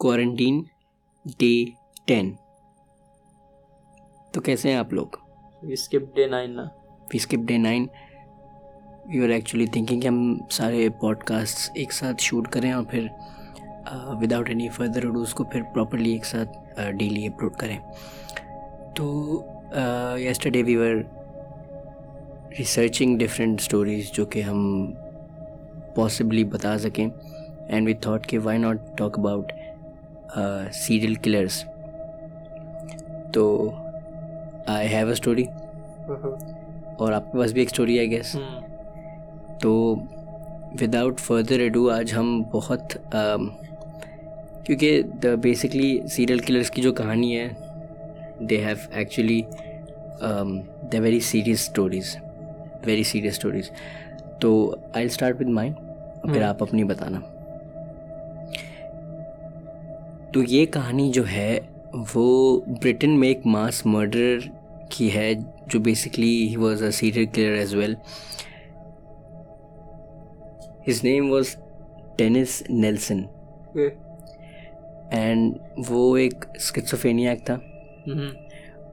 Quarantine 0.00 0.62
day 1.38 1.64
ten 2.06 2.30
تو 4.32 4.40
کیسے 4.40 4.68
ہیں 4.68 4.76
آپ 4.76 4.92
لوگ؟ 4.92 5.06
اسکپ 5.62 6.14
ڈے 6.16 6.26
نائن 6.26 6.54
نا۔ 6.56 6.62
We 6.62 7.16
skip 7.16 7.46
day 7.48 7.56
nine 7.58 7.86
you 9.12 9.24
are 9.24 9.28
actually 9.28 9.66
thinking 9.66 10.00
کہ 10.00 10.08
ہم 10.08 10.38
سارے 10.50 10.88
پوڈ 11.00 11.24
کاسٹ 11.24 11.70
ایک 11.74 11.92
ساتھ 11.92 12.22
شوٹ 12.22 12.48
کریں 12.48 12.72
اور 12.72 12.84
پھر 12.84 13.06
وداؤٹ 14.22 14.48
اینی 14.48 14.68
فردر 14.68 15.06
اڈو 15.06 15.22
اس 15.22 15.34
کو 15.34 15.44
پھر 15.44 15.62
پراپرلی 15.74 16.12
ایک 16.12 16.24
ساتھ 16.24 16.80
ڈیلی 16.98 17.26
اپلوڈ 17.26 17.54
کریں۔ 17.54 17.78
تو 18.96 19.06
yesterday 20.20 20.62
we 20.62 20.76
were 20.76 20.94
researching 22.58 23.18
different 23.18 23.60
stories 23.60 24.10
جو 24.12 24.26
کہ 24.26 24.42
ہم 24.42 24.92
پاسبلی 25.94 26.44
بتا 26.44 26.78
سکیں۔ 26.78 27.08
اینڈ 27.68 27.86
وی 27.86 27.94
تھاٹ 27.94 28.26
کہ 28.26 28.38
why 28.38 28.58
not 28.58 28.96
talk 28.98 29.18
about 29.18 29.52
serial 30.72 31.14
killers 31.14 31.64
تو 33.32 33.70
آئی 34.66 34.88
ہیو 34.88 35.06
اے 35.06 35.12
اسٹوری 35.12 35.44
اور 36.98 37.12
آپ 37.12 37.32
کے 37.32 37.38
پاس 37.38 37.52
بھی 37.52 37.60
ایک 37.60 37.68
اسٹوری 37.68 37.98
آئی 37.98 38.10
گیس 38.10 38.36
تو 39.60 39.94
وداؤٹ 40.80 41.20
فردر 41.20 41.60
اڈو 41.60 41.90
آج 41.90 42.12
ہم 42.16 42.42
بہت 42.50 42.96
کیونکہ 44.64 45.02
دا 45.22 45.34
بیسکلی 45.34 45.98
سیریل 46.10 46.38
کلرس 46.38 46.70
کی 46.70 46.82
جو 46.82 46.92
کہانی 46.92 47.36
ہے 47.38 47.48
they 48.40 48.64
have 48.64 48.76
actually 48.90 49.40
the 50.92 51.00
very 51.00 51.20
serious 51.20 51.60
stories 51.60 52.16
very 52.84 53.02
serious 53.02 53.32
stories 53.32 53.70
تو 54.40 54.74
آئی 54.94 55.06
اسٹارٹ 55.06 55.40
ود 55.40 55.48
مائنڈ 55.48 55.76
پھر 56.22 56.42
آپ 56.42 56.62
اپنی 56.62 56.84
بتانا۔ 56.84 57.20
تو 60.32 60.42
یہ 60.42 60.66
کہانی 60.66 61.10
جو 61.12 61.28
ہے 61.28 61.58
وہ 62.14 62.60
برٹن 62.82 63.10
میں 63.20 63.28
ایک 63.28 63.46
ماس 63.46 63.86
مرڈر 63.86 64.38
کی 64.90 65.14
ہے 65.14 65.32
جو 65.66 65.80
basically 65.80 66.48
he 66.48 66.56
was 66.56 66.82
a 66.82 66.90
serial 66.90 67.26
killer 67.26 67.52
as 67.52 67.74
well 67.74 67.94
his 70.88 71.04
name 71.04 71.32
was 71.32 71.56
Dennis 72.16 72.62
Nilsen 72.70 73.22
and 75.10 75.58
وہ 75.88 76.16
ایک 76.16 76.44
اسکٹسوفینیاک 76.54 77.46
تھا 77.46 77.58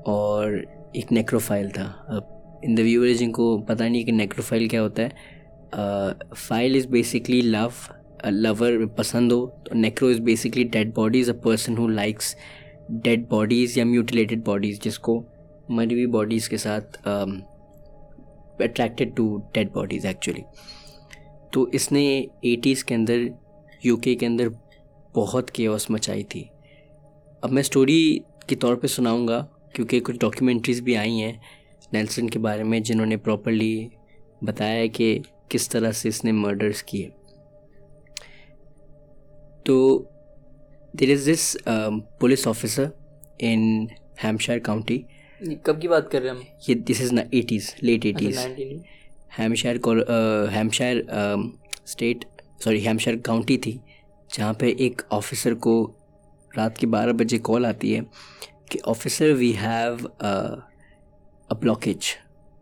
اور 0.04 0.52
ایک 0.92 1.12
نیکروفائل 1.12 1.70
تھا۔ 1.70 1.92
اب 2.08 2.24
ان 2.62 2.78
دا 2.78 2.82
ویور 2.82 3.08
جن 3.08 3.32
کو 3.32 3.58
پتہ 3.62 3.84
نہیں 3.84 4.04
کہ 4.04 4.12
نیکروفائل 4.12 4.68
کیا 4.68 4.82
ہوتا 4.82 5.04
ہے 5.04 5.10
phile 6.38 6.76
is 6.76 6.86
basically 6.86 7.42
love 7.42 7.68
lover 8.32 8.86
پسند 8.96 9.32
ہو، 9.32 9.46
تو 9.66 9.76
necro 9.76 10.08
is 10.10 10.20
basically 10.26 10.64
dead 10.74 10.94
bodies 10.96 11.30
a 11.30 11.38
person 11.44 11.78
who 11.78 11.88
likes 11.88 12.36
dead 13.04 13.28
bodies 13.30 13.78
یا 13.78 13.84
میوٹیلیٹڈ 13.86 14.46
باڈیز 14.46 14.80
جس 14.82 15.00
کو 15.00 15.22
مری 15.70 15.94
ہوئی 15.94 16.06
باڈیز 16.12 16.50
کے 16.50 16.58
ساتھ 16.58 16.98
attracted 18.60 19.16
to 19.18 19.26
dead 19.54 19.72
bodies 19.74 20.06
actually 20.06 20.42
تو 21.54 21.64
اس 21.74 21.92
نے 21.92 22.06
ایٹیز 22.42 22.84
کے 22.86 22.96
اندر 22.96 23.20
یو 23.84 23.98
کے 23.98 24.16
کے 24.16 24.26
اندر 24.26 24.48
بہت 25.16 25.52
کیوس 25.52 25.90
مچائی 25.90 26.24
تھی۔ 26.24 26.44
اب 27.44 27.52
میں 27.52 27.62
اسٹوری 27.62 28.18
کے 28.48 28.56
طور 28.56 28.76
پہ 28.76 28.88
سناؤں 28.88 29.28
گا 29.28 29.46
کیونکہ 29.74 30.00
کچھ 30.00 30.18
ڈاکیومنٹریز 30.20 30.82
بھی 30.82 30.96
آئی 30.98 31.22
ہیں 31.22 31.34
نیلسن 31.94 32.30
کے 32.30 32.40
بارے 32.40 32.64
میں، 32.64 32.80
جنہوں 32.80 33.06
نے 33.06 33.18
پراپرلی 33.18 33.88
بتایا 34.42 34.74
ہے 34.74 34.88
کہ 34.88 35.18
کس 35.50 35.70
طرح 35.70 35.92
سے 35.92 36.10
اس 36.10 36.24
نے 36.24 36.32
مرڈرس 36.32 36.84
کیے۔ 36.84 37.10
تو 39.66 40.06
there 40.94 41.12
is 41.12 41.30
this 41.30 41.56
police 42.20 42.48
officer 42.48 42.86
in 43.40 43.86
Hampshire 44.24 44.60
county 44.60 45.02
کب 45.64 45.82
کی 45.82 45.88
بات 45.88 46.12
کر 46.12 46.22
رہے 46.22 46.30
ہیں 46.30 46.38
ہم؟ 46.38 46.44
یہ 46.68 46.76
دس 46.88 47.02
از 47.02 47.12
نا 47.14 47.22
eighties 47.32 47.74
late 47.82 48.06
eighties 48.06 48.38
Hampshire 49.40 49.78
Hampshire 50.54 51.02
state 51.08 52.26
sorry 52.64 52.86
Hampshire 52.88 53.18
county 53.24 53.58
تھی 53.58 53.78
جہاں 54.30 54.54
پہ 54.54 54.74
ایک 54.78 55.02
آفیسر 55.10 55.54
کو 55.56 55.76
رات 56.52 56.78
کے 56.78 56.88
بارہ 56.88 57.12
بجے 57.12 57.38
کال 57.44 57.66
آتی 57.66 57.96
ہے 57.96 58.02
کہ 58.70 58.80
officer 58.86 59.32
we 59.32 59.52
have 59.58 59.96
a 60.20 61.56
blockage 61.62 62.06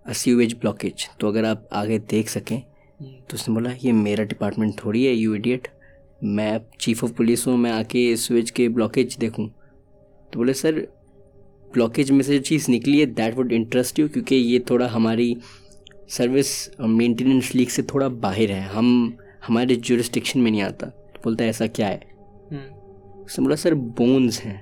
a 0.06 0.14
sewage 0.14 0.56
blockage 0.56 1.08
تو 1.18 1.28
اگر 1.28 1.44
آپ 1.44 1.74
آگے 1.74 1.98
دیکھ 2.12 2.30
سکیں 2.32 2.60
تو 3.00 3.36
اس 3.36 3.48
نے 3.48 3.54
بولا 3.54 3.70
یہ 3.82 3.94
میرا 3.94 4.24
ڈپارٹمنٹ 4.24 4.78
تھوڑی 4.78 5.08
ہے 5.08 5.14
یو 5.14 5.32
ایڈیٹ 5.34 5.68
میں 6.24 6.60
چیف 6.80 7.04
آف 7.04 7.16
پولیس 7.18 7.48
ہوں 7.48 7.58
میں 7.58 7.72
آ 7.72 7.84
کے 7.84 8.16
سویج 8.16 8.52
کے 8.52 8.70
بلاکیج 8.70 9.22
دیکھوں۔ 9.22 9.48
تو 10.32 10.40
بولے 10.40 10.54
سر 10.54 10.80
بلاکیج 11.76 12.12
میں 12.12 12.24
سے 12.24 12.38
جو 12.38 12.44
چیز 12.44 12.66
نکلی 12.70 13.00
ہے 13.00 13.06
دیٹ 13.06 13.40
وڈ 13.40 13.54
انٹرسٹ 13.54 14.00
یو 14.00 14.08
کیونکہ 14.08 14.36
یہ 14.36 14.60
تھوڑا 14.60 14.94
ہماری 14.94 15.34
سروس 16.10 16.70
مینٹیننس 16.80 17.56
لیگ 17.56 17.66
سے 17.70 17.82
تھوڑا 17.82 18.08
باہر 18.08 18.50
ہے 18.50 18.60
ہم 18.60 19.12
ہمارے 19.50 19.76
جورسٹکشن 19.76 20.40
میں 20.40 20.52
نہیں 20.52 20.62
آتا۔ 20.62 20.88
تو 20.88 21.20
بولتا 21.24 21.44
ہے 21.44 21.50
ایسا 21.50 21.68
کیا 21.68 21.88
ہے؟ 21.90 21.98
اس 23.26 23.40
نے 23.40 23.44
بولا 23.44 23.56
سر 23.56 23.74
بونز 23.74 24.40
ہیں۔ 24.46 24.58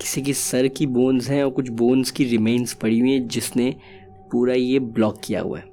کسی 0.00 0.22
کی 0.22 0.32
سر 0.32 0.66
کی 0.66 0.86
بونز 0.86 1.30
ہیں 1.30 1.42
اور 1.42 1.52
کچھ 1.52 1.72
بونز 1.72 2.12
کی 2.12 2.28
ریمینس 2.28 2.78
پڑی 2.78 3.00
ہوئی 3.00 3.12
ہیں 3.12 3.20
جس 3.20 3.56
نے 3.56 3.70
پورا 4.30 4.52
یہ 4.52 4.78
بلاک 4.78 5.22
کیا 5.22 5.42
ہوا 5.42 5.58
ہے۔ 5.58 5.70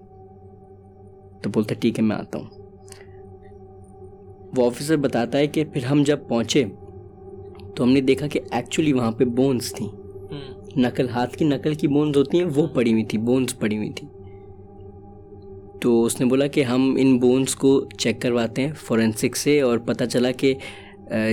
تو 1.41 1.49
بولتا 1.49 1.75
ٹھیک 1.79 1.99
ہے 1.99 2.03
میں 2.03 2.15
آتا 2.15 2.39
ہوں۔ 2.39 2.56
وہ 4.55 4.65
آفیسر 4.65 4.97
بتاتا 4.97 5.37
ہے 5.37 5.47
کہ 5.47 5.63
پھر 5.65 5.85
ہم 5.85 6.03
جب 6.03 6.19
پہنچے 6.27 6.65
تو 7.75 7.83
ہم 7.83 7.91
نے 7.91 8.01
دیکھا 8.01 8.27
کہ 8.27 8.39
ایکچولی 8.51 8.93
وہاں 8.93 9.11
پہ 9.11 9.25
بونس 9.25 9.73
تھیں۔ 9.73 9.89
نقل 10.77 11.09
ہاتھ 11.09 11.37
کی 11.37 11.45
نقل 11.45 11.73
کی 11.73 11.87
بونز 11.87 12.17
ہوتی 12.17 12.37
ہیں 12.37 12.45
وہ 12.55 12.67
پڑی 12.67 12.91
ہوئی 12.91 13.05
تھی 13.05 13.17
بونس 13.17 13.59
پڑی 13.59 13.77
ہوئی 13.77 13.91
تھی 13.91 14.07
تو 15.81 16.03
اس 16.03 16.19
نے 16.19 16.25
بولا 16.25 16.47
کہ 16.47 16.63
ہم 16.63 16.95
ان 16.99 17.17
بونس 17.17 17.55
کو 17.55 17.85
چیک 17.97 18.21
کرواتے 18.21 18.61
ہیں 18.61 18.73
فورینسک 18.73 19.35
سے 19.35 19.61
اور 19.61 19.77
پتہ 19.77 20.03
چلا 20.03 20.31
کہ 20.31 20.53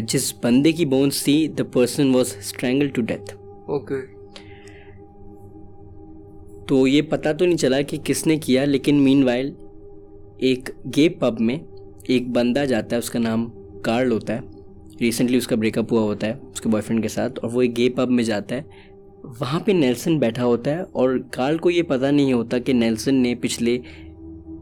جس 0.09 0.35
بندے 0.43 0.73
کی 0.73 0.85
بونس 0.85 1.23
تھی 1.25 1.49
the 1.49 1.65
person 1.65 2.15
was 2.15 2.35
strangle 2.39 2.89
to 2.89 3.03
death 3.03 3.35
okay. 3.67 3.95
تو 6.69 6.87
یہ 6.87 7.03
پتہ 7.03 7.29
تو 7.39 7.45
نہیں 7.45 7.57
چلا 7.57 7.81
کہ 7.81 7.99
کس 8.05 8.27
نے 8.27 8.37
کیا 8.37 8.65
لیکن 8.65 8.95
مین 8.95 9.23
وائل 9.23 9.55
ایک 10.39 10.71
گے 10.97 11.09
پب 11.09 11.41
میں 11.41 11.57
ایک 12.07 12.29
بندہ 12.29 12.59
جاتا 12.59 12.97
ہے 12.97 12.99
اس 12.99 13.11
کا 13.11 13.19
نام 13.19 13.49
کارل 13.83 14.13
ہوتا 14.13 14.35
ہے۔ 14.35 14.41
ریسنٹلی 15.01 15.37
اس 15.37 15.47
کا 15.47 15.57
بریک 15.57 15.79
اپ 15.79 15.93
ہوا 15.93 16.03
ہوتا 16.03 16.27
ہے 16.27 16.33
اس 16.33 16.61
کے 16.61 16.69
بوائے 16.69 16.83
فرینڈ 16.83 17.03
کے 17.03 17.09
ساتھ 17.09 17.41
اور 17.43 17.51
وہ 17.53 17.63
ایک 17.63 17.77
گے 17.77 17.91
پب 17.91 18.11
میں 18.11 18.25
جاتا 18.25 18.57
ہے۔ 18.57 18.63
وہاں 19.23 19.61
پہ 19.61 19.73
نیلسن 19.73 20.19
بیٹھا 20.19 20.45
ہوتا 20.45 20.71
ہے 20.71 20.81
اور 20.81 21.19
کارل 21.31 21.59
کو 21.59 21.71
یہ 21.71 21.83
پتہ 21.83 22.07
نہیں 22.07 22.33
ہوتا 22.33 22.59
کہ 22.59 22.73
نیلسن 22.73 23.15
نے 23.15 23.35
پچھلے 23.35 23.79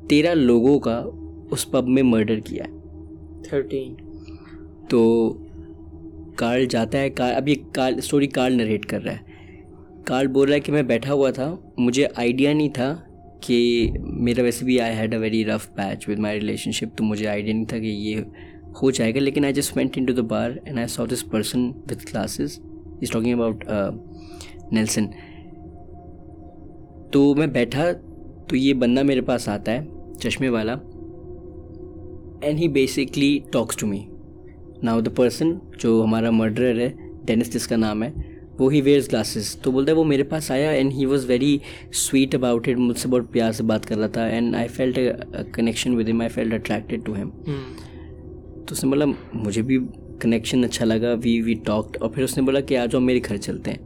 تیرہ 0.09 0.35
لوگوں 0.35 0.79
کا 0.79 1.05
اس 1.51 1.71
پب 1.71 1.89
میں 1.89 2.03
مرڈر 2.03 2.41
کیا 2.41 2.65
ہے۔ 2.65 2.71
تھرٹین۔ 3.43 3.95
تو 4.89 5.33
کارل 6.37 6.67
جاتا 6.67 6.99
ہے 6.99 7.11
کار 7.11 7.35
اب 7.35 7.49
یہ 7.49 7.55
کارل 7.73 7.95
اسٹوری 7.99 8.27
کارل 8.27 8.57
نریٹ 8.57 8.87
کر 8.87 9.03
رہا 9.03 9.13
ہے۔ 9.13 9.33
کارل 10.05 10.27
بول 10.27 10.49
رہا 10.49 10.55
ہے 10.55 10.61
کہ 10.61 10.73
میں 10.73 10.83
بیٹھا 10.83 11.13
ہوا 11.13 11.31
تھا 11.31 11.57
مجھے 11.79 12.07
آئیڈیا 12.17 12.53
نہیں 12.53 12.69
تھا 12.69 13.01
کہ 13.43 13.59
میرا 14.25 14.43
ویسے 14.43 14.65
بھی 14.65 14.81
I 14.81 14.97
had 14.97 15.15
a 15.15 15.21
very 15.21 15.45
rough 15.45 15.69
patch 15.75 16.09
with 16.09 16.19
my 16.19 16.41
relationship 16.73 16.97
تو 16.99 17.05
مجھے 17.05 17.27
آئیڈیا 17.29 17.55
نہیں 17.55 17.65
تھا 17.69 17.79
کہ 17.79 17.87
یہ 17.87 18.21
ہو 18.83 18.91
جائے 18.91 19.15
گا، 19.15 19.21
لیکن 19.21 19.45
I 19.45 19.55
just 19.55 19.77
went 19.77 19.99
into 20.05 20.13
the 20.13 20.23
bar 20.29 20.51
and 20.65 20.79
I 20.79 20.89
saw 20.89 21.07
this 21.07 21.29
person 21.31 21.67
with 21.91 22.05
glasses 22.07 22.59
is 23.03 23.11
talking 23.11 23.33
about 23.33 23.65
Nilsen 24.73 25.07
تو 27.13 27.35
میں 27.35 27.47
بیٹھا، 27.55 27.91
تو 28.49 28.57
یہ 28.57 28.75
بندہ 28.75 29.03
میرے 29.03 29.21
پاس 29.21 29.49
آتا 29.49 29.73
ہے، 29.73 29.85
چشمے 30.21 30.49
والا 30.49 30.75
and 32.43 32.59
he 32.59 32.69
basically 32.69 33.39
talks 33.53 33.77
to 33.77 33.87
me 33.87 34.05
now 34.83 35.01
the 35.01 35.11
person 35.17 35.53
جو 35.79 36.03
ہمارا 36.05 36.31
مرڈرر 36.31 36.81
ہے 36.81 36.93
ڈینس 37.27 37.53
جس 37.53 37.67
کا 37.67 37.77
نام 37.77 38.03
ہے 38.03 38.11
وہ 38.59 38.73
ہی 38.73 38.81
ویئرز 38.81 39.09
گلاسز 39.13 39.55
تو 39.63 39.71
بولتا 39.71 39.93
ہے 39.93 39.97
وہ 39.97 40.05
میرے 40.05 40.23
پاس 40.33 40.51
آیا 40.51 40.71
and 40.71 40.93
he 40.93 41.07
was 41.07 41.25
very 41.27 41.57
sweet 41.95 42.35
about 42.35 42.69
it 42.69 42.79
مجھ 42.79 42.99
سے 42.99 43.09
بہت 43.09 43.33
پیار 43.33 43.53
سے 43.53 43.63
بات 43.63 43.87
کر 43.87 43.99
رہا 43.99 44.07
تھا 44.15 44.25
and 44.27 44.55
I 44.57 44.69
felt 44.69 44.99
connection 45.55 45.95
with 45.97 46.09
him 46.09 46.21
I 46.21 46.31
felt 46.35 46.55
attracted 46.55 47.05
to 47.07 47.15
him 47.15 47.31
تو 48.67 48.75
اس 48.75 48.85
نے 48.85 48.91
بولا 48.91 49.05
مجھے 49.33 49.63
بھی 49.63 49.79
کنیکشن 50.21 50.65
اچھا 50.65 50.85
لگا. 50.85 51.15
وی 51.23 51.41
وی 51.43 51.55
ٹاکڈ 51.67 51.97
اور 52.01 52.11
پھر 52.11 52.23
اس 52.25 52.37
نے 52.37 52.43
بولا 52.45 52.61
کہ 52.61 52.79
آ 52.79 52.85
جاؤ 52.87 53.01
میرے 53.01 53.21
گھر 53.29 53.37
چلتے 53.37 53.71
ہیں. 53.71 53.79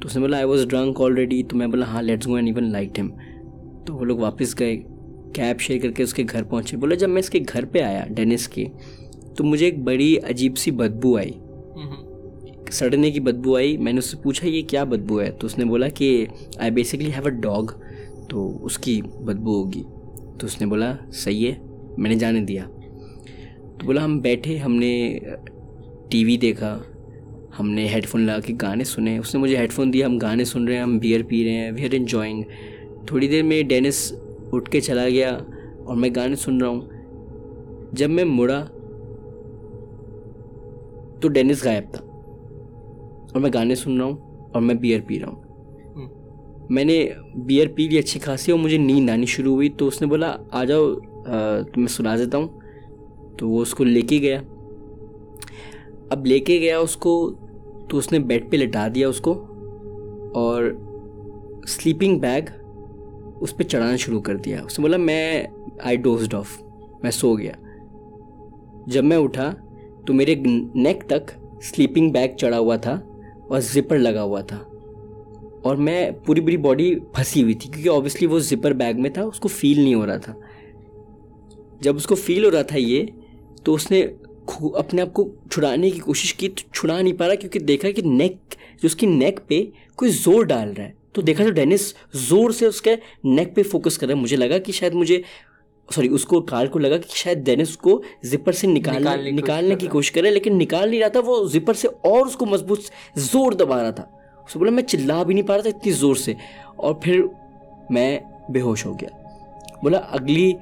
تو 0.00 0.08
اس 0.08 0.16
نے 0.16 0.20
بولا 0.20 0.36
آئی 0.36 0.46
واز 0.46 0.66
ڈرنک 0.70 1.00
آلریڈی 1.00 1.42
تو 1.42 1.56
میں 1.56 1.66
بولا 1.66 1.86
ہاں 1.86 2.02
let's 2.02 2.26
go 2.26 2.34
and 2.34 2.48
even 2.48 2.70
like 2.72 2.98
ہم 3.00 3.10
تو 3.86 3.94
وہ 3.96 4.04
لوگ 4.04 4.18
واپس 4.18 4.58
گئے. 4.58 4.76
کیب 5.34 5.60
شیئر 5.60 5.80
کر 5.82 5.90
کے 5.90 6.02
اس 6.02 6.14
کے 6.14 6.24
گھر 6.32 6.42
پہنچے. 6.42 6.76
بولا 6.76 6.94
جب 6.94 7.08
میں 7.10 7.22
اس 7.22 7.30
کے 7.30 7.38
گھر 7.52 7.64
پہ 7.64 7.82
آیا 7.82 8.04
ڈینس 8.16 8.48
کے 8.48 8.66
تو 9.36 9.44
مجھے 9.44 9.64
ایک 9.66 9.82
بڑی 9.84 10.16
عجیب 10.28 10.56
سی 10.58 10.70
بدبو 10.70 11.16
آئی. 11.16 11.32
سڑنے 12.72 13.10
کی 13.10 13.20
بدبو 13.20 13.56
آئی۔ 13.56 13.76
میں 13.76 13.92
نے 13.92 13.98
اس 13.98 14.10
سے 14.10 14.16
پوچھا، 14.22 14.48
یہ 14.48 14.62
کیا 14.62 14.84
بدبو 14.84 15.20
ہے؟ 15.20 15.30
تو 15.30 15.46
اس 15.46 15.58
نے 15.58 15.64
بولا 15.64 15.88
کہ 15.88 16.26
I 16.58 16.70
basically 16.70 17.10
have 17.12 17.22
a 17.24 17.30
dog 17.30 17.62
تو 18.28 18.64
اس 18.64 18.78
کی 18.78 19.02
بدبو 19.02 19.54
ہوگی۔ 19.54 19.82
تو 20.38 20.46
اس 20.46 20.60
نے 20.60 20.66
بولا، 20.66 20.96
صحیح 21.12 21.52
ہے، 21.52 21.54
میں 21.98 22.10
نے 22.10 22.16
جانے 22.16 22.40
دیا۔ 22.40 22.64
تو 23.78 23.86
بولا، 23.86 24.04
ہم 24.04 24.18
بیٹھے، 24.18 24.56
ہم 24.56 24.74
نے 24.74 25.18
ٹی 26.08 26.24
وی 26.24 26.36
دیکھا، 26.36 26.78
ہم 27.60 27.70
نے 27.70 27.86
ہیڈ 27.86 28.06
فون 28.06 28.20
لگا 28.20 28.40
کے 28.40 28.54
گانے 28.62 28.84
سنے۔ 28.84 29.18
اس 29.18 29.34
نے 29.34 29.40
مجھے 29.40 29.56
ہیڈ 29.56 29.72
فون 29.72 29.92
دیا، 29.92 30.06
ہم 30.06 30.18
گانے 30.18 30.44
سن 30.44 30.64
رہے 30.64 30.74
ہیں، 30.74 30.82
ہم 30.82 30.98
بیئر 30.98 31.22
پی 31.28 31.44
رہے 31.44 31.52
ہیں 31.52 31.72
وی 31.72 31.84
آر 31.84 31.88
انجوائنگ 31.92 32.42
تھوڑی 33.06 33.28
دیر 33.28 33.42
میں 33.42 33.62
ڈینس 33.62 34.12
اٹھ 34.52 34.70
کے 34.70 34.80
چلا 34.80 35.08
گیا 35.08 35.38
اور 35.84 35.96
میں 35.96 36.10
گانے 36.16 36.36
سن 36.36 36.60
رہا 36.60 36.68
ہوں۔ 36.68 36.80
جب 37.92 38.10
میں 38.10 38.24
مڑا 38.24 38.66
تو 41.20 41.28
ڈینس 41.28 41.64
غائب 41.64 41.84
تھا۔ 41.92 42.15
اور 43.36 43.42
میں 43.42 43.50
گانے 43.54 43.74
سن 43.74 43.96
رہا 43.96 44.04
ہوں 44.04 44.16
اور 44.54 44.62
میں 44.62 44.74
بیئر 44.74 45.00
پی 45.06 45.20
رہا 45.20 45.28
ہوں۔ 45.28 45.40
میں 46.70 46.84
نے 46.84 47.10
بیئر 47.34 47.68
پی 47.74 47.88
لی 47.88 47.98
اچھی 47.98 48.20
خاصی 48.20 48.52
اور 48.52 48.60
مجھے 48.60 48.78
نیند 48.78 49.10
آنی 49.10 49.26
شروع 49.26 49.54
ہوئی۔ 49.54 49.68
تو 49.68 49.86
اس 49.86 50.00
نے 50.00 50.06
بولا 50.06 50.36
آ 50.50 50.64
جاؤ 50.64 50.94
تو 51.62 51.80
میں 51.80 51.86
سنا 51.86 52.16
دیتا 52.16 52.38
ہوں۔ 52.38 52.48
تو 53.38 53.48
وہ 53.48 53.62
اس 53.62 53.74
کو 53.74 53.84
لے 53.84 54.00
کے 54.00 54.18
گیا۔ 54.18 54.42
اب 56.10 56.26
لے 56.26 56.38
کے 56.38 56.60
گیا 56.60 56.78
اس 56.78 56.96
کو 56.96 57.32
تو 57.88 57.98
اس 57.98 58.12
نے 58.12 58.18
بیڈ 58.18 58.50
پہ 58.50 58.56
لٹا 58.56 58.88
دیا 58.94 59.08
اس 59.08 59.20
کو 59.20 59.32
اور 60.34 60.64
سلیپنگ 61.68 62.18
بیگ 62.18 62.42
اس 63.40 63.56
پہ 63.56 63.62
چڑھانا 63.62 63.96
شروع 63.96 64.20
کر 64.20 64.36
دیا۔ 64.36 64.62
اس 64.64 64.78
نے 64.78 64.82
بولا 64.82 64.96
میں 64.96 65.42
آئی 65.82 65.96
ڈوزڈ 65.96 66.34
آف 66.34 66.62
میں 67.02 67.10
سو 67.10 67.34
گیا۔ 67.34 67.52
جب 68.86 69.04
میں 69.04 69.16
اٹھا 69.16 69.54
تو 70.06 70.14
میرے 70.14 70.34
نیک 70.74 71.04
تک 71.06 71.30
سلیپنگ 71.62 72.10
بیگ 72.12 72.36
چڑھا 72.36 72.58
ہوا 72.58 72.76
تھا۔ 72.76 73.00
اور 73.48 73.60
زپر 73.60 73.98
لگا 73.98 74.22
ہوا 74.22 74.40
تھا۔ 74.40 74.64
اور 75.62 75.76
میں 75.76 76.10
پوری 76.10 76.40
پوری 76.40 76.56
باڈی 76.56 76.98
پھنسی 76.98 77.42
ہوئی 77.42 77.54
تھی 77.54 77.70
کیونکہ 77.70 77.88
اوبیسلی 77.88 78.26
وہ 78.26 78.38
زپر 78.38 78.72
بیگ 78.72 78.94
میں 79.00 79.10
تھا، 79.10 79.22
اس 79.22 79.40
کو 79.40 79.48
فیل 79.48 79.80
نہیں 79.80 79.94
ہو 79.94 80.06
رہا 80.06 80.16
تھا۔ 80.16 80.34
جب 81.80 81.96
اس 81.96 82.06
کو 82.06 82.14
فیل 82.14 82.44
ہو 82.44 82.50
رہا 82.50 82.62
تھا 82.62 82.78
یہ، 82.78 83.06
تو 83.64 83.74
اس 83.74 83.90
نے 83.90 84.06
اپنے 84.74 85.02
آپ 85.02 85.14
کو 85.14 85.28
چھڑانے 85.50 85.90
کی 85.90 85.98
کوشش 85.98 86.34
کی، 86.34 86.48
تو 86.48 86.62
چھڑا 86.72 87.02
نہیں 87.02 87.12
پا 87.12 87.28
رہا 87.28 87.34
کیونکہ 87.34 87.58
دیکھا 87.58 87.90
کہ 87.90 88.02
نیک 88.02 88.32
جو 88.50 88.86
اس 88.86 88.96
کی 88.96 89.06
نیک 89.06 89.40
پہ 89.46 89.64
کوئی 89.96 90.10
زور 90.10 90.44
ڈال 90.44 90.72
رہا 90.72 90.84
ہے۔ 90.84 90.92
تو 91.12 91.22
دیکھا 91.22 91.44
تو 91.44 91.50
ڈینس 91.50 91.94
زور 92.12 92.50
سے 92.50 92.66
اس 92.66 92.82
کے 92.82 92.94
نیک 93.24 93.54
پہ 93.54 93.62
فوکس 93.62 93.98
کر 93.98 94.06
رہا 94.06 94.14
ہے۔ 94.14 94.20
مجھے 94.20 94.36
لگا 94.36 94.58
کہ 94.58 94.72
شاید 94.72 94.94
مجھے 94.94 95.22
سوری 95.94 96.08
اس 96.08 96.24
کو 96.24 96.40
کار 96.40 96.66
کو 96.66 96.78
لگا 96.78 96.96
کہ 96.96 97.08
شاید 97.08 97.38
ڈینس 97.38 97.76
کو 97.76 98.02
زپر 98.22 98.52
سے 98.52 98.66
نکالنے 98.66 99.30
نکالنے 99.30 99.74
کی 99.74 99.86
کوشش 99.86 100.12
کرے 100.12 100.30
لیکن 100.30 100.58
نکال 100.58 100.90
نہیں 100.90 101.00
رہا 101.00 101.08
تھا 101.08 101.20
وہ 101.26 101.44
زپر 101.44 101.74
سے 101.74 101.88
اور 101.88 102.26
اس 102.26 102.36
کو 102.36 102.46
مضبوط 102.46 102.80
زور 103.14 103.52
دبا 103.52 103.82
رہا 103.82 103.90
تھا۔ 103.90 104.04
اسے 104.46 104.58
بولا 104.58 104.70
میں 104.70 104.82
چلا 104.82 105.22
بھی 105.22 105.34
نہیں 105.34 105.46
پا 105.46 105.54
رہا 105.54 105.62
تھا 105.62 105.70
اتنی 105.70 105.92
زور 105.92 106.14
سے۔ 106.16 106.34
اور 106.76 106.94
پھر 106.94 107.22
میں 107.90 108.20
بے 108.48 108.60
ہوش 108.60 108.86
ہو 108.86 108.92
گیا۔ 109.00 109.08
بولا 109.82 109.98
اگلی 109.98 110.52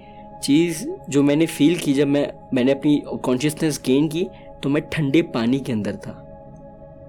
چیز 0.42 0.88
جو 1.08 1.22
میں 1.22 1.36
نے 1.36 1.46
فیل 1.46 1.74
کی 1.74 1.94
جب 1.94 2.08
میں 2.08 2.26
میں 2.52 2.64
نے 2.64 2.72
اپنی 2.72 3.00
کانشیسنیس 3.22 3.80
گین 3.86 4.08
کی 4.08 4.24
تو 4.60 4.68
میں 4.68 4.80
ٹھنڈے 4.80 5.22
پانی 5.22 5.58
کے 5.58 5.72
اندر 5.72 5.96
تھا۔ 5.96 6.12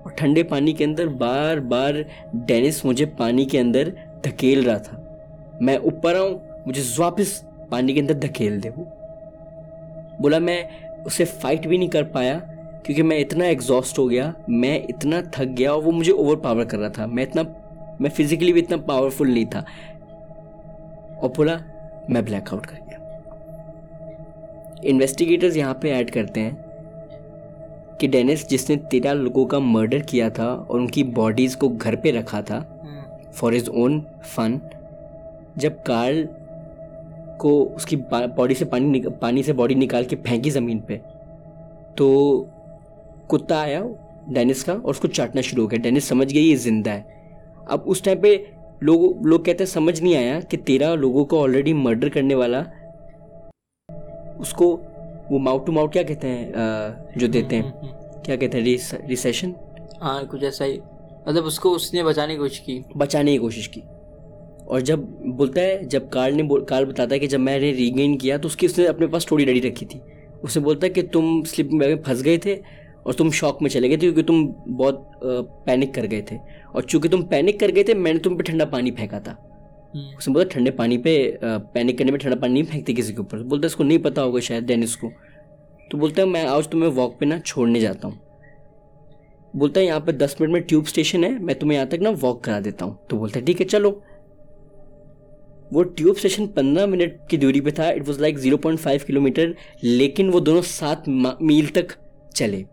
اور 0.04 0.12
ٹھنڈے 0.12 0.44
پانی 0.44 0.74
کے 0.74 0.84
اندر 0.84 1.08
بار 1.08 1.58
بار 1.58 1.94
ڈینس 2.34 2.86
مجھے 2.86 3.06
پانی 3.06 3.46
کے 3.46 3.60
اندر 3.60 3.90
دھکیل 4.24 4.70
رہا 4.70 4.78
تھا۔ 4.78 5.02
میں 5.62 5.76
اوپر 5.76 6.16
آؤں 6.16 6.38
مجھے 6.66 6.84
واپس 6.98 7.44
پانی 7.76 7.94
کے 7.94 8.00
اندر 8.00 8.14
دھکیل 8.14 8.64
دے 8.64 8.70
وہ۔ 8.76 8.84
بولا 10.20 10.38
میں 10.38 10.64
اسے 11.06 11.26
فائٹ 11.26 11.68
بھی 11.68 11.78
نہیں 11.78 11.90
کر 11.90 12.04
پایا 12.04 12.40
کیونکہ 12.84 13.04
میں 13.04 13.20
اتنا 13.20 13.46
ایگزاسٹ 13.46 14.00
ہو 14.00 14.10
گیا 14.10 14.32
میں 14.48 14.80
اتنا 14.80 15.22
تھک 15.32 15.58
گیا 15.58 15.72
اور 15.72 15.84
وہ 15.84 15.92
مجھے 15.92 16.14
اوور 16.14 16.38
پاور 16.38 16.64
کر 16.64 16.78
رہا 16.78 16.88
تھا۔ 16.88 17.06
میں 17.06 17.24
اتنا 17.24 17.42
میں 18.00 18.10
فزیکلی 18.10 18.54
بھی 18.54 18.62
اتنا 18.62 18.78
پاورفل 18.78 19.32
نہیں 19.32 19.46
تھا۔ 19.46 19.64
اور 21.16 21.30
بولا 21.36 21.58
میں 22.10 22.22
بلیک 22.22 22.54
آؤٹ 22.54 22.68
کر 22.68 22.78
گیا۔ 22.78 23.00
انویسٹیگیٹرز 24.82 25.58
یہاں 25.58 25.74
پہ 25.74 25.94
ایڈ 25.94 26.12
کرتے 26.12 26.42
ہیں 26.42 26.52
کہ 28.00 28.08
ڈینس 28.08 28.50
جس 28.50 28.70
نے 28.70 28.76
تیرہ 28.76 29.14
لوگوں 29.14 29.46
کا 29.46 29.60
مرڈر 29.60 30.00
کیا 30.00 30.30
تھا 30.30 30.48
اور 30.48 30.80
ان 30.80 30.88
کی 30.88 31.04
باڈیز 31.04 31.58
کو 31.58 31.70
گھر 31.70 31.96
پہ 31.96 32.12
رکھا 32.12 32.42
تھا 32.42 32.64
فار 33.34 33.54
ہز 33.54 33.70
اون 33.70 34.02
فن 34.24 34.58
جب 35.56 35.72
کارل 35.84 36.26
کو 37.40 37.76
اس 37.76 37.86
کی 37.86 37.96
باڈی 38.36 38.54
سے 38.54 38.66
پانی 38.66 39.02
پانی 39.20 39.44
سے 39.44 39.54
باڈی 39.54 39.76
نکال 39.76 40.04
کے 40.04 40.16
پھینکی 40.16 40.50
زمین 40.50 40.80
پہ۔ 40.80 40.98
تو 41.96 42.44
کتا 43.28 43.62
آیا 43.62 43.84
ڈینس 44.28 44.64
کا 44.64 44.72
اور 44.72 44.90
اس 44.90 45.00
کو 45.00 45.08
چاٹنا 45.08 45.42
شروع 45.42 45.64
ہو 45.64 45.72
گیا۔ 45.72 45.80
ڈینس 45.80 46.04
سمجھ 46.04 46.34
گیا 46.34 46.42
یہ 46.42 46.56
زندہ 46.56 46.90
ہے۔ 46.90 47.02
اب 47.66 47.80
اس 47.86 48.02
ٹائم 48.02 48.20
پہ 48.22 48.38
لوگ 48.82 49.28
لوگ 49.28 49.40
کہتے 49.40 49.64
ہیں 49.64 49.72
سمجھ 49.72 50.04
نہیں 50.04 50.16
آیا 50.16 50.40
کہ 50.40 50.58
تیرہ 50.66 50.96
لوگوں 50.96 51.26
کو 51.26 51.44
آلریڈی 51.44 51.74
مرڈر 51.74 52.10
کرنے 52.10 52.36
والا 52.36 52.64
اس 54.40 54.54
کو 54.54 54.78
وہ 55.30 55.40
ماؤٹ 55.40 55.66
ٹو 55.66 55.72
ماؤٹ 55.72 55.94
کیا 55.94 56.02
کہتے 56.02 56.28
ہیں 56.28 56.52
جو 57.16 57.28
دیتے 57.28 57.56
ہیں۔ 57.56 57.72
کیا 58.24 58.36
کہتے 58.36 58.62
ہیں؟ 58.62 58.66
ریسیشن 59.08 59.52
ہاں 60.02 60.24
کچھ 60.30 60.44
ایسا 60.44 60.66
ہی۔ 60.66 60.80
مطلب 61.26 61.46
اس 61.46 61.60
کو 61.60 61.74
اس 61.74 61.94
نے 61.94 62.04
بچانے 62.04 62.34
کی 62.34 62.40
کوشش 62.40 62.62
کی۔ 62.62 62.82
بچانے 62.98 63.32
کی 63.32 63.38
کوشش 63.38 63.70
کی۔ 63.70 63.82
اور 64.66 64.80
جب 64.80 65.00
بولتا 65.36 65.62
ہے 65.62 65.80
جب 65.84 66.10
کارل 66.10 66.36
نے 66.36 66.44
کارل 66.68 66.86
بتاتا 66.86 67.16
ہے 67.16 67.20
کہ 67.20 67.28
جب 67.28 67.40
میں 67.40 67.60
نے 67.60 67.72
ریگین 67.72 68.18
کیا 68.18 68.38
تو 68.38 68.48
اس 68.48 68.56
کی 68.56 68.66
اس 68.66 68.80
نے 68.80 68.86
اپنے 68.86 69.08
پاس 69.08 69.24
اسٹوری 69.24 69.46
ریڈی 69.46 69.70
رکھی 69.70 69.86
تھی۔ 69.88 70.00
اسے 70.44 70.60
بولتا 70.60 70.88
ہے 70.88 70.92
کہ 70.92 71.02
تم 71.12 71.44
سلپنگ 71.44 71.80
بیگ 71.80 71.88
میں 71.88 72.04
پھنس 72.04 72.26
گئے 72.26 72.38
تھے 72.38 72.54
اور 73.04 73.14
تم 73.14 73.30
شوق 73.30 73.62
میں 73.62 73.70
چلے 73.70 73.90
گئے 73.90 73.98
تھے 73.98 74.12
کیونکہ 74.12 74.24
تم 74.24 74.46
بہت 74.74 75.04
پینک 75.66 75.94
کر 75.94 76.06
گئے 76.12 76.22
تھے۔ 76.22 76.38
اور 76.74 76.82
چونکہ 76.82 77.10
تم 77.10 77.22
پینک 77.22 77.60
کر 77.60 77.68
گئے 77.76 77.84
تھے 77.84 77.94
میں 77.94 78.14
نے 78.14 78.20
تم 78.20 78.38
پہ 78.38 78.44
ٹھنڈا 78.44 78.66
پانی 78.66 78.92
پھینکا 78.92 79.20
تھا۔ 79.20 79.36
اس 80.18 80.28
نے 80.28 80.34
بولا 80.34 80.46
ٹھنڈے 80.50 80.72
پانی 80.72 80.98
پہ 80.98 81.32
پینک 81.74 81.98
کرنے 81.98 82.12
میں 82.12 82.20
ٹھنڈا 82.20 82.36
پانی 82.42 82.54
نہیں 82.54 82.72
پھینکتے 82.72 82.94
کسی 82.94 83.14
کے 83.14 83.18
اوپر۔ 83.18 83.38
بولتا 83.38 83.66
ہے 83.66 83.68
اس 83.68 83.76
کو 83.76 83.84
نہیں 83.84 83.98
پتا 83.98 84.24
ہوگا 84.24 84.40
شاید 84.40 84.64
ڈینس 84.64 84.98
کو۔ 84.98 85.10
تو 85.90 85.98
بولتا 85.98 86.22
ہے 86.22 86.28
میں 86.28 86.44
آج 86.44 86.68
تمہیں 86.68 86.92
واک 86.96 87.20
پہ 87.20 87.26
نا 87.26 87.40
چھوڑنے 87.40 87.80
جاتا 87.80 88.08
ہوں۔ 88.08 88.16
بولتا 89.54 89.80
ہے 89.80 89.86
یہاں 89.86 90.00
پہ 90.00 90.12
دس 90.12 90.36
منٹ 90.40 90.52
میں 90.52 90.62
ٹیوب 90.62 90.84
اسٹیشن 90.88 91.24
ہے 91.24 91.30
میں 91.30 91.54
تمہیں 91.54 91.78
یہاں 91.78 91.86
تک 91.86 92.02
نا 92.02 92.10
واک 92.22 92.44
کرا 92.44 92.60
دیتا 92.66 92.86
ہوں۔ 92.86 92.94
تو 93.08 93.18
بولتا 93.18 93.40
ہے 93.40 93.46
ٹھیک 93.46 93.62
ہے 93.62 93.66
چلو۔ 93.66 94.00
وہ 95.76 95.84
ٹیوب 95.84 96.16
اسٹیشن 96.16 96.48
پندرہ 96.48 96.86
منٹ 96.86 97.14
کی 97.30 97.38
دوری 97.38 97.62
پہ 97.62 97.70
تھا 97.70 97.88
it 97.88 98.08
was 98.08 98.20
like 98.20 98.38
zero 98.40 98.58
point 98.58 98.80
five 98.80 99.00
kilometre 99.22 99.52
لیکن 99.82 100.30
وہ 100.34 100.40
دونوں 100.40 100.62
سات 100.62 101.08
میل 101.42 101.66
تک 101.66 101.92
چلے۔ 102.36 102.64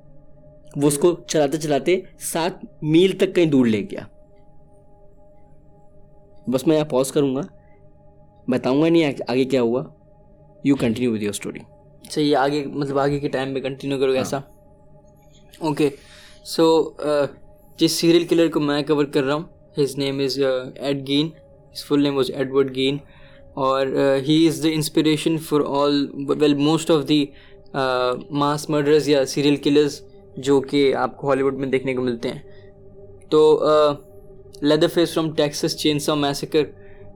وہ 0.77 0.87
اس 0.87 0.99
کو 0.99 1.13
چلاتے 1.29 1.59
چلاتے 1.59 2.01
سات 2.33 2.65
میل 2.83 3.17
تک 3.19 3.35
کہیں 3.35 3.47
دور 3.47 3.67
لے 3.67 3.81
گیا۔ 3.91 4.05
بس 6.53 6.67
میں 6.67 6.77
یہاں 6.77 6.89
پوز 6.91 7.13
کروں 7.13 7.35
گا۔ 7.37 7.41
بتاؤں 8.49 8.83
گا 8.83 8.89
نہیں 8.89 9.13
آگے 9.29 9.45
کیا 9.45 9.63
ہوا۔ 9.63 9.83
You 10.65 10.77
continue 10.77 11.13
with 11.13 11.23
your 11.23 11.31
story 11.31 11.59
صحیح 12.11 12.37
آگے 12.37 12.65
مطلب 12.67 12.99
آگے 12.99 13.19
کے 13.21 13.29
ٹائم 13.29 13.53
میں 13.53 13.61
کنٹینیو 13.61 13.99
کرو 14.01 14.13
گے 14.13 14.19
ایسا۔ 14.19 14.39
اوکے 15.59 15.89
سو 16.45 16.65
جس 17.79 17.93
سیریل 17.93 18.25
کلر 18.25 18.49
کو 18.53 18.61
میں 18.61 18.83
کور 18.83 19.05
کر 19.05 19.25
رہا 19.25 19.35
ہوں 19.35 19.43
his 19.79 19.97
name 19.99 20.19
is 20.19 20.39
Ed 20.77 21.07
Gein 21.09 21.29
his 21.75 21.85
full 21.85 22.03
name 22.03 22.17
was 22.17 22.31
Edward 22.35 22.77
Gein 22.77 22.97
اور 23.55 23.87
he 24.29 24.47
is 24.47 24.63
the 24.65 24.69
inspiration 24.69 25.39
for 25.39 25.61
all 25.67 26.07
well 26.29 26.55
most 26.55 26.91
of 26.91 27.09
the 27.09 27.25
mass 28.31 28.71
murders 28.71 29.09
یا 29.09 29.27
سیریل 29.27 29.57
کلرز 29.57 30.01
جو 30.37 30.61
کہ 30.61 30.95
آپ 30.95 31.17
کو 31.17 31.29
ہالی 31.29 31.43
ووڈ 31.43 31.59
میں 31.59 31.69
دیکھنے 31.69 31.95
کو 31.95 32.03
ملتے 32.03 32.29
ہیں. 32.29 32.41
تو 33.31 33.61
Leatherface 34.89 35.15
from 35.15 35.31
Texas 35.33 35.77
Chainsaw 35.77 36.15
Massacre 36.15 36.63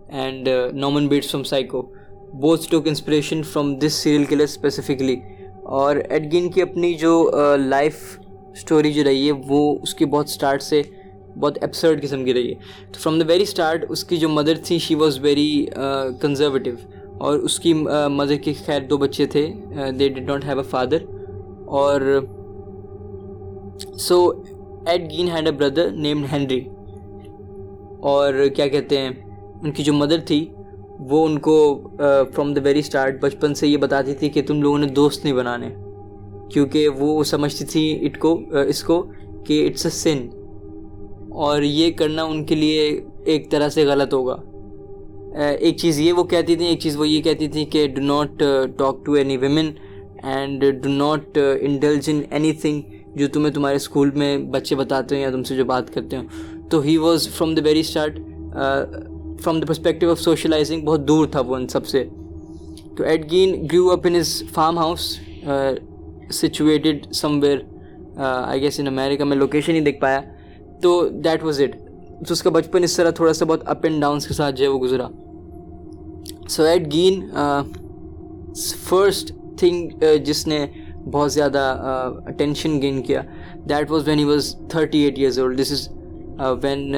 and 0.08 0.48
نامن 0.72 1.06
Bates 1.08 1.30
from 1.30 1.42
Psycho 1.42 1.82
both 2.32 2.70
took 2.70 2.88
inspiration 2.88 3.42
from 3.42 3.74
this 3.76 3.92
serial 3.92 4.24
killer 4.24 4.42
specifically 4.42 5.16
اور 5.64 5.96
ایڈگین 5.96 6.50
کی 6.50 6.62
اپنی 6.62 6.94
جو 6.94 7.30
uh, 7.34 7.56
لائف 7.58 8.18
اسٹوری 8.52 8.92
جو 8.92 9.04
رہی 9.04 9.26
ہے 9.26 9.32
وہ 9.32 9.78
اس 9.82 9.94
کی 9.94 10.04
بہت 10.04 10.26
اسٹارٹ 10.28 10.62
سے 10.62 10.82
بہت 11.40 11.58
ایپسرڈ 11.60 12.02
قسم 12.02 12.24
کی 12.24 12.34
رہی 12.34 12.50
ہے۔ 12.50 12.54
تو 12.92 13.00
فرام 13.00 13.18
دا 13.18 13.24
ویری 13.28 13.42
اسٹارٹ 13.42 13.84
اس 13.88 14.04
کی 14.04 14.16
جو 14.16 14.28
مدر 14.28 14.56
تھی 14.64 14.78
شی 14.78 14.94
واز 14.94 15.18
ویری 15.22 15.66
کنزرویٹیو 16.20 16.74
اور 17.18 17.38
اس 17.38 17.58
کی 17.60 17.72
uh, 17.72 18.08
مدر 18.10 18.36
کے 18.44 18.52
خیر 18.64 18.80
دو 18.90 18.96
بچے 18.98 19.26
تھے 19.26 19.46
they 19.98 20.08
did 20.08 20.28
not 20.28 20.44
have 20.44 20.58
a 20.58 20.64
father 20.70 21.04
اور 21.78 22.00
so 23.98 24.18
Ed 24.86 25.10
Gein 25.10 25.28
had 25.34 25.46
a 25.46 25.52
brother 25.52 25.90
named 25.90 26.26
Henry 26.32 26.60
اور 28.10 28.34
کیا 28.56 28.66
کہتے 28.68 28.98
ہیں، 28.98 29.10
ان 29.62 29.72
کی 29.72 29.82
جو 29.82 29.92
مدر 29.92 30.20
تھی، 30.26 30.44
وہ 31.10 31.24
ان 31.26 31.38
کو 31.46 31.56
فرام 32.34 32.52
دا 32.54 32.60
ویری 32.64 32.78
اسٹارٹ 32.78 33.20
بچپن 33.22 33.54
سے 33.54 33.66
یہ 33.68 33.76
بتاتی 33.76 34.14
تھی 34.14 34.28
کہ 34.28 34.42
تم 34.46 34.62
لوگوں 34.62 34.78
نے 34.78 34.86
دوست 34.96 35.24
نہیں 35.24 35.34
بنانے 35.34 35.68
کیونکہ 36.52 36.88
وہ 36.98 37.22
سمجھتی 37.24 37.64
تھی 37.64 37.84
اٹ 38.06 38.18
کو 38.18 38.34
uh, 38.34 38.66
اس 38.68 38.82
کو 38.84 39.04
کہ 39.46 39.66
اٹس 39.66 39.86
اے 39.86 39.90
سن 39.92 40.26
اور 41.44 41.62
یہ 41.62 41.90
کرنا 41.92 42.22
ان 42.24 42.44
کے 42.44 42.54
لیے 42.54 42.88
ایک 43.24 43.50
طرح 43.50 43.68
سے 43.68 43.84
غلط 43.86 44.14
ہوگا۔ 44.14 44.36
ایک 45.36 45.76
چیز 45.76 45.98
یہ 46.00 46.12
وہ 46.12 46.24
کہتی 46.24 46.56
تھیں، 46.56 46.66
ایک 46.66 46.80
چیز 46.80 46.96
وہ 46.96 47.08
یہ 47.08 47.22
کہتی 47.22 47.48
تھیں 47.48 47.64
کہ 47.70 47.86
do 47.94 48.02
not 48.02 48.42
talk 48.78 49.04
to 49.06 49.12
any 49.12 49.36
women 49.36 49.70
and 50.22 50.64
do 50.82 50.90
not 50.90 51.38
indulge 51.60 52.10
in 52.10 52.20
anything 52.52 52.82
جو 53.16 53.28
تمہیں 53.28 53.52
تمہارے 53.54 53.76
اسکول 53.76 54.10
میں 54.10 54.36
بچے 54.52 54.74
بتاتے 54.74 55.16
ہیں 55.16 55.22
یا 55.22 55.30
تم 55.30 55.42
سے 55.42 55.56
جو 55.56 55.64
بات 55.64 55.92
کرتے 55.94 56.16
ہوں 56.16 56.24
تو 56.70 56.80
he 56.80 56.96
was 56.96 57.28
from 57.28 57.54
the 57.54 57.62
very 57.64 57.80
start 57.80 58.18
from 59.42 59.60
the 59.60 59.66
perspective 59.66 60.10
of 60.10 60.20
socialising 60.20 60.84
بہت 60.84 61.06
دور 61.08 61.26
تھا 61.26 61.40
وہ 61.40 61.56
ان 61.56 61.66
سب 61.68 61.86
سے۔ 61.86 62.04
تو 62.96 63.04
Ed 63.04 63.30
Gein 63.30 63.54
grew 63.64 63.90
up 63.90 64.06
in 64.06 64.14
his 64.16 64.42
farmhouse 64.78 65.18
situated 66.34 67.06
somewhere 67.42 67.58
I 68.18 68.60
guess 68.60 68.80
in 68.80 68.86
America 68.86 69.24
میں 69.24 69.36
لوکیشن 69.36 69.74
ہی 69.74 69.80
دیکھ 69.80 70.00
پایا۔ 70.00 70.20
تو 70.82 71.08
دیٹ 71.24 71.44
واز 71.44 71.60
اٹ 71.60 71.76
تو 72.26 72.32
اس 72.32 72.42
کا 72.42 72.50
بچپن 72.50 72.84
اس 72.84 72.96
طرح 72.96 73.10
تھوڑا 73.10 73.32
سا 73.32 73.44
بہت 73.44 73.68
اپ 73.68 73.84
اینڈ 73.84 74.00
ڈاؤنس 74.00 74.26
کے 74.26 74.34
ساتھ 74.34 74.54
جو 74.56 74.64
ہے 74.64 74.68
وہ 74.70 74.78
گزرا. 74.80 75.08
So 76.48 76.62
Ed 76.62 76.92
Gein 76.92 77.20
first 78.88 79.32
thing 79.58 80.04
جس 80.24 80.46
نے 80.46 80.66
بہت 81.12 81.32
زیادہ 81.32 81.58
uh, 81.80 82.28
اٹینشن 82.28 82.80
گین 82.82 83.02
کیا 83.02 83.22
that 83.68 83.90
was 83.90 84.08
when 84.08 84.18
he 84.18 84.24
was 84.24 84.54
thirty 84.70 84.98
eight 84.98 85.18
years 85.18 85.38
old 85.38 85.60
this 85.60 85.72
is 85.72 85.88
when 86.62 86.94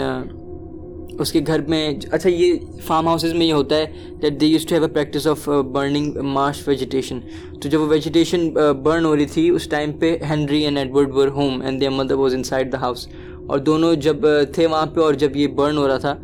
اس 1.20 1.32
کے 1.32 1.40
گھر 1.46 1.60
میں 1.68 1.88
اچھا 2.12 2.28
یہ 2.28 2.58
فارم 2.86 3.08
ہاؤسز 3.08 3.32
میں 3.34 3.46
یہ 3.46 3.52
ہوتا 3.52 3.76
ہے 3.76 4.14
that 4.22 4.40
they 4.40 4.46
used 4.46 4.66
to 4.66 4.74
have 4.74 4.82
a 4.82 4.88
practice 4.94 5.26
of 5.26 5.48
burning 5.72 6.16
marsh 6.24 6.66
vegetation 6.68 7.20
تو 7.60 7.68
جب 7.68 7.80
وہ 7.80 7.88
ویجیٹیشن 7.88 8.48
برن 8.82 9.02
uh, 9.02 9.04
ہو 9.04 9.16
رہی 9.16 9.26
تھی، 9.26 9.48
اس 9.50 9.68
ٹائم 9.68 9.92
پہ 9.98 10.16
Henry 10.30 10.62
and 10.64 10.78
Edward 10.78 11.14
were 11.14 11.28
home 11.36 11.60
and 11.60 11.80
their 11.80 11.90
mother 11.90 12.14
was 12.14 12.34
inside 12.42 12.72
the 12.72 12.80
house 12.80 13.06
اور 13.48 13.58
دونوں 13.58 13.94
جب 13.96 14.26
تھے 14.54 14.66
وہاں 14.66 14.86
پہ 14.86 15.00
اور 15.00 15.14
جب 15.14 15.36
یہ 15.36 15.46
برن 15.56 15.76
ہو 15.78 15.86
رہا 15.88 15.98
تھا، 15.98 16.14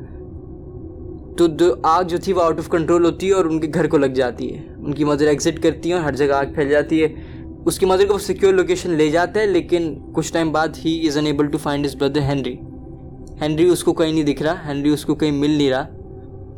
تو 1.38 1.46
آگ 1.82 2.02
جو 2.04 2.18
تھی 2.24 2.32
وہ 2.32 2.42
آؤٹ 2.42 2.58
آف 2.58 2.68
کنٹرول 2.68 3.04
ہوتی 3.04 3.28
ہے 3.28 3.32
اور 3.32 3.44
ان 3.44 3.60
کے 3.60 3.68
گھر 3.74 3.86
کو 3.88 3.98
لگ 3.98 4.12
جاتی 4.14 4.52
ہے۔ 4.54 4.60
ان 4.76 4.94
کی 4.94 5.04
مدر 5.04 5.26
ایگزٹ 5.26 5.62
کرتی 5.62 5.88
ہیں 5.88 5.96
اور 5.96 6.04
ہر 6.04 6.14
جگہ 6.16 6.34
آگ 6.34 6.52
پھیل 6.54 6.68
جاتی 6.68 7.02
ہے۔ 7.02 7.08
اس 7.66 7.78
کی 7.78 7.86
مدر 7.86 8.06
کو 8.06 8.14
وہ 8.14 8.18
سیکیور 8.18 8.52
لوکیشن 8.52 8.90
لے 8.90 9.08
جاتا 9.10 9.40
ہے 9.40 9.46
لیکن 9.46 9.94
کچھ 10.12 10.32
ٹائم 10.32 10.52
بعد 10.52 10.84
he 10.84 11.06
is 11.06 11.16
unable 11.26 11.46
to 11.46 11.58
find 11.58 11.86
his 11.86 11.94
brother 11.96 12.20
Henry 12.20 12.56
Henry 13.40 13.66
اس 13.66 13.84
کو 13.84 13.92
کہیں 13.92 14.12
نہیں 14.12 14.24
دکھ 14.24 14.42
رہا 14.42 14.54
ہینری 14.66 14.88
اس 14.88 15.04
کو 15.04 15.14
کہیں 15.14 15.32
مل 15.32 15.50
نہیں 15.50 15.70
رہا، 15.70 15.86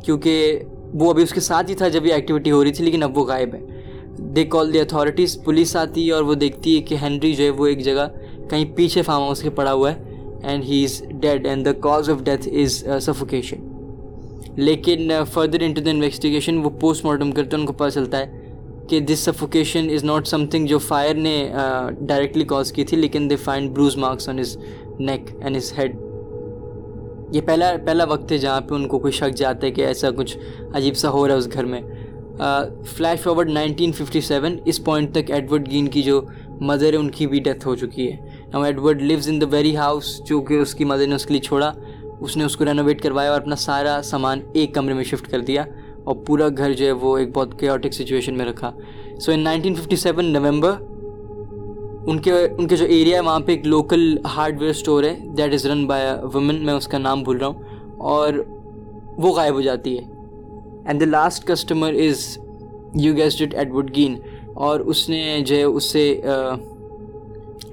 کیونکہ 0.05 0.59
وہ 0.93 1.09
ابھی 1.09 1.23
اس 1.23 1.33
کے 1.33 1.39
ساتھ 1.39 1.69
ہی 1.69 1.75
تھا 1.75 1.87
جب 1.87 2.05
یہ 2.05 2.13
ایکٹیویٹی 2.13 2.51
ہو 2.51 2.63
رہی 2.63 2.71
تھی، 2.71 2.85
لیکن 2.85 3.03
اب 3.03 3.17
وہ 3.17 3.25
غائب 3.25 3.53
ہے۔ 3.55 3.61
دے 4.35 4.43
کال 4.45 4.73
دی 4.73 4.79
اتھارٹیز 4.79 5.37
پولیس 5.45 5.75
آتی 5.75 6.07
ہے 6.07 6.11
اور 6.11 6.23
وہ 6.23 6.33
دیکھتی 6.35 6.75
ہے 6.75 6.81
کہ 6.81 6.95
ہینری 7.01 7.33
جو 7.33 7.43
ہے 7.43 7.49
وہ 7.49 7.67
ایک 7.67 7.83
جگہ 7.85 8.07
کہیں 8.49 8.65
پیچھے 8.75 9.01
فارم 9.01 9.23
ہاؤس 9.23 9.41
کے 9.41 9.49
پڑا 9.49 9.73
ہوا 9.73 9.91
ہے۔ 9.91 10.06
And 10.47 10.63
he 10.63 10.83
is 10.83 11.01
dead 11.21 11.47
and 11.47 11.65
the 11.65 11.71
cause 11.81 12.09
of 12.09 12.23
death 12.25 12.47
is 12.61 12.83
suffocation 13.05 13.67
لیکن 14.57 15.11
فردر 15.33 15.61
انٹو 15.61 15.81
دا 15.81 15.89
انویسٹیگیشن 15.89 16.57
وہ 16.63 16.69
پوسٹ 16.79 17.05
مارٹم 17.05 17.31
کرتے 17.31 17.55
ہیں، 17.55 17.61
ان 17.61 17.67
کو 17.67 17.73
پتہ 17.73 17.89
چلتا 17.93 18.19
ہے 18.19 18.45
کہ 18.89 18.99
this 18.99 19.19
suffocation 19.19 19.89
is 19.93 20.03
not 20.03 20.27
something 20.51 20.65
جو 20.67 20.77
فائر 20.79 21.15
نے 21.15 21.37
uh, 21.53 21.89
ڈائریکٹلی 22.07 22.45
کاز 22.45 22.71
کی 22.71 22.83
تھی، 22.83 22.97
لیکن 22.97 23.29
they 23.29 23.35
find 23.35 23.71
bruise 23.75 23.97
marks 23.97 24.29
on 24.29 24.39
his 24.39 24.57
neck 24.99 25.29
and 25.39 25.57
his 25.57 25.71
head 25.77 25.95
یہ 27.35 27.41
پہلا 27.45 27.71
پہلا 27.85 28.03
وقت 28.09 28.31
ہے 28.31 28.37
جہاں 28.37 28.61
پہ 28.67 28.75
ان 28.75 28.87
کو 28.87 28.99
کوئی 28.99 29.13
شک 29.13 29.35
جاتا 29.37 29.67
ہے 29.67 29.71
کہ 29.71 29.85
ایسا 29.85 30.09
کچھ 30.17 30.37
عجیب 30.73 30.95
سا 30.97 31.09
ہو 31.09 31.27
رہا 31.27 31.33
ہے 31.33 31.39
اس 31.39 31.53
گھر 31.53 31.65
میں۔ 31.65 31.81
Flash 32.95 33.19
forward 33.21 33.49
nineteen 33.49 33.91
fifty 33.91 34.21
seven 34.21 34.57
اس 34.65 34.83
پوائنٹ 34.83 35.13
تک 35.13 35.31
ایڈورڈ 35.31 35.69
گین 35.71 35.87
کی 35.87 36.01
جو 36.03 36.21
مدر 36.61 36.93
ہے، 36.93 36.97
ان 36.97 37.09
کی 37.11 37.27
بھی 37.27 37.39
ڈیتھ 37.39 37.67
ہو 37.67 37.75
چکی 37.75 38.11
ہے۔ 38.11 38.26
Edward 38.63 39.01
lives 39.01 39.29
in 39.29 39.39
the 39.41 39.45
very 39.51 39.75
house 39.77 40.17
جو 40.25 40.41
کہ 40.41 40.59
اس 40.61 40.73
کی 40.75 40.85
مدر 40.85 41.07
نے 41.07 41.15
اس 41.15 41.25
کے 41.25 41.33
لیے 41.33 41.41
چھوڑا۔ 41.41 41.71
اس 42.21 42.37
نے 42.37 42.43
اس 42.43 42.55
کو 42.57 42.65
رینوویٹ 42.65 43.01
کروایا 43.01 43.31
اور 43.31 43.41
اپنا 43.41 43.55
سارا 43.55 43.99
سامان 44.03 44.39
ایک 44.53 44.73
کمرے 44.75 44.93
میں 44.93 45.03
شفٹ 45.03 45.29
کر 45.31 45.41
دیا 45.47 45.63
اور 46.03 46.15
پورا 46.27 46.47
گھر 46.49 46.73
جو 46.73 46.85
ہے 46.85 46.91
وہ 46.91 47.17
ایک 47.17 47.35
بہت 47.35 47.59
کیوٹک 47.59 47.93
سچویشن 47.93 48.37
میں 48.37 48.45
رکھا۔ 48.45 48.71
So 49.19 49.31
in 49.31 49.39
nineteen 49.39 49.75
fifty 49.75 49.95
seven 49.95 50.25
November 50.33 50.71
ان 52.07 52.19
کے 52.19 52.33
ان 52.33 52.67
کے 52.67 52.75
جو 52.75 52.85
ایریا 52.85 53.15
ہے 53.17 53.21
وہاں 53.21 53.39
پہ 53.39 53.51
ایک 53.51 53.65
لوکل 53.67 54.17
ہارڈ 54.35 54.61
ویئر 54.61 54.69
اسٹور 54.69 55.03
ہے 55.03 55.15
that 55.37 55.53
is 55.53 55.65
run 55.65 55.85
by 55.87 56.05
woman 56.33 56.63
میں 56.65 56.73
اس 56.73 56.87
کا 56.87 56.97
نام 56.97 57.23
بھول 57.23 57.37
رہا 57.37 57.47
ہوں، 57.47 57.63
اور 58.11 58.33
وہ 59.17 59.33
غائب 59.35 59.53
ہو 59.55 59.61
جاتی 59.61 59.97
ہے۔ 59.97 60.03
And 60.85 61.01
the 61.01 61.05
last 61.05 61.47
customer 61.47 61.93
is 62.05 62.25
you 62.95 63.15
guessed 63.15 63.41
Edward 63.53 63.95
Gein 63.95 64.15
اور 64.55 64.79
اس 64.79 65.07
نے 65.09 65.39
جو 65.47 65.55
ہے 65.55 65.63
اس 65.63 65.91
سے 65.91 66.03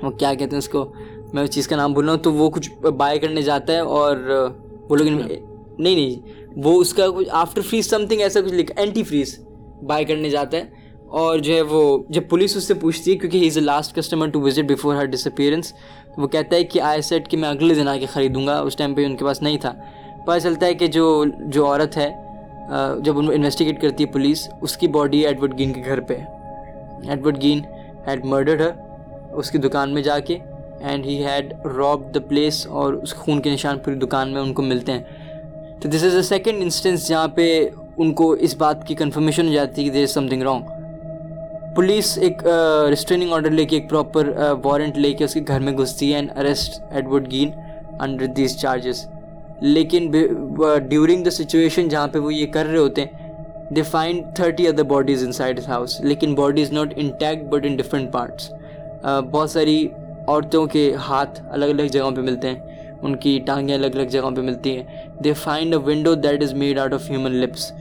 وہ 0.05 0.11
کیا 0.13 0.33
کہتے 0.35 0.51
ہیں 0.51 0.59
اس 0.59 0.69
کو؟ 0.69 0.85
میں 1.33 1.43
اس 1.43 1.51
چیز 1.51 1.69
کا 1.69 1.77
نام 1.77 1.93
بھول 1.93 2.05
رہا 2.05 2.13
ہوں، 2.13 2.23
تو 2.23 2.33
وہ 2.33 2.49
کچھ 2.51 2.71
بائی 2.99 3.19
کرنے 3.19 3.43
جاتا 3.43 3.73
ہے 3.73 3.79
اور 3.79 4.17
وہ 4.89 4.97
لوگ 4.97 5.07
نہیں 5.07 5.95
نہیں، 5.95 6.61
وہ 6.65 6.81
اس 6.81 6.93
کا 6.95 7.09
کچھ 7.17 7.29
آفٹر 7.33 7.61
فریز 7.61 7.91
سم 7.91 8.07
تھنگ 8.07 8.21
ایسا 8.21 8.41
کچھ 8.41 8.55
لکھا 8.55 8.81
اینٹی 8.81 9.03
فریز 9.03 9.39
بائی 9.83 10.05
کرنے 10.05 10.31
جاتا 10.31 10.57
ہے 10.57 10.83
اور 11.21 11.39
جو 11.39 11.55
ہے 11.55 11.61
وہ 11.71 11.83
جب 12.09 12.23
پولیس 12.29 12.57
اس 12.57 12.65
سے 12.65 12.75
پوچھتی 12.75 13.11
ہے، 13.11 13.17
کیونکہ 13.17 13.39
he 13.39 13.47
is 13.47 13.57
a 13.59 13.63
last 13.65 13.95
customer 13.97 14.29
to 14.29 14.41
visit 14.41 14.71
before 14.71 14.95
her 14.95 15.05
disappearance 15.27 15.73
وہ 16.19 16.29
کہتا 16.29 16.57
ہے 16.57 16.65
کہ 16.65 16.81
آئی 16.81 17.03
سیٹ 17.03 17.29
کہ 17.29 17.37
میں 17.37 17.49
اگلے 17.49 17.75
دن 17.75 17.89
آ 17.89 17.97
کے 17.97 18.07
خریدوں 18.13 18.47
گا، 18.47 18.59
اس 18.61 18.77
ٹائم 18.77 18.95
پہ 18.95 19.05
ان 19.05 19.17
کے 19.17 19.25
پاس 19.25 19.43
نہیں 19.43 19.59
تھا۔ 19.59 19.73
پتہ 20.27 20.39
چلتا 20.39 20.67
ہے 20.67 20.75
کہ 20.75 20.87
جو 20.87 21.25
جو 21.41 21.67
عورت 21.67 21.97
ہے 21.97 22.09
جب 23.05 23.19
ان 23.19 23.29
انویسٹیگیٹ 23.33 23.81
کرتی 23.81 24.05
ہے 24.05 24.13
پولیس، 24.13 24.49
اس 24.63 24.77
کی 24.77 24.89
باڈی 24.89 25.27
ایڈورڈ 25.27 25.59
گین 25.59 25.73
کے 25.73 25.83
گھر 25.85 26.01
پہ۔ 26.01 26.15
ایڈورڈ 27.09 27.43
گین 27.43 27.61
ہیڈ 28.07 28.25
مرڈرڈ 28.25 28.61
ہے 28.61 28.71
اس 29.35 29.51
کی 29.51 29.59
دکان 29.59 29.95
میں 29.95 30.03
جا 30.03 30.19
کے 30.19 30.39
and 30.81 31.07
he 31.07 31.25
had 31.27 31.55
rob 31.67 32.15
the 32.15 32.21
place 32.21 32.67
اور 32.67 32.93
اس 32.93 33.15
خون 33.15 33.43
کے 33.43 33.51
نشان 33.51 33.79
پوری 33.79 33.97
دکان 33.97 34.33
میں 34.33 34.41
ان 34.41 34.53
کو 34.53 34.63
ملتے 34.63 34.93
ہیں۔ 34.93 35.03
تو 35.81 35.89
دس 35.89 36.05
از 36.05 36.15
اے 36.15 36.23
سیکنڈ 36.23 36.63
انسٹنس 36.63 37.09
جہاں 37.09 37.29
پہ 37.29 37.69
ان 37.97 38.13
کو 38.15 38.33
اس 38.33 38.57
بات 38.57 38.87
کی 38.87 38.95
کنفرمیشن 38.95 39.49
ہو 39.49 39.53
جاتی 39.53 39.83
ہے 39.83 39.87
کہ 39.87 39.93
there 39.93 40.03
is 40.03 40.11
something 40.29 40.43
wrong 40.43 40.63
police 41.75 42.19
ایک 42.19 42.43
ریسٹریننگ 42.91 43.33
آرڈر 43.33 43.51
لے 43.51 43.65
کے 43.65 43.77
ایک 43.77 43.91
پراپر 43.91 44.33
وارنٹ 44.65 44.99
لے 44.99 45.13
کے 45.13 45.25
اس 45.25 45.35
کے 45.35 45.41
گھر 45.49 45.61
میں 45.61 45.73
گھستی 45.73 46.11
ہے 46.11 46.17
and 46.17 46.31
arrest 46.37 46.83
Edward 46.91 47.31
Gein 47.31 47.51
under 48.01 48.27
these 48.27 48.57
charges 48.57 49.07
لیکن 49.61 50.11
ڈیورنگ 50.89 51.25
دا 51.25 51.31
سچویشن 51.31 51.89
جہاں 51.89 52.09
پہ 52.09 52.19
وہ 52.19 52.35
یہ 52.35 52.47
کر 52.47 52.67
رہے 52.67 52.79
ہوتے 52.79 53.05
ہیں 53.05 53.33
they 53.71 53.83
find 53.83 54.25
thirty 54.37 54.69
other 54.69 54.83
bodies 54.83 55.25
inside 55.33 55.61
house 55.69 56.01
لیکن 56.01 56.35
body 56.35 56.63
is 56.63 56.73
not 56.73 56.93
intact 56.97 57.45
but 57.45 57.67
in 57.67 57.77
different 57.77 58.13
parts 58.13 58.51
بہت 59.31 59.51
ساری 59.51 59.89
عورتوں 60.27 60.67
کے 60.67 60.95
ہاتھ 60.95 61.43
الگ 61.51 61.65
الگ 61.65 61.83
جگہوں 61.83 62.11
پہ 62.11 62.21
ملتے 62.21 62.49
ہیں۔ 62.49 62.57
ان 63.03 63.17
کی 63.17 63.41
ٹانگیں 63.47 63.75
الگ 63.75 63.87
الگ 63.87 64.03
جگہوں 64.03 64.31
پہ 64.31 64.41
ملتی 64.41 64.77
ہیں۔ 64.77 64.85
They 65.25 65.33
find 65.33 65.75
a 65.75 65.81
window 65.85 66.15
that 66.15 66.43
is 66.43 66.55
made 66.55 66.79
out 66.79 66.93
of 66.93 67.11
human 67.11 67.33
lips 67.33 67.73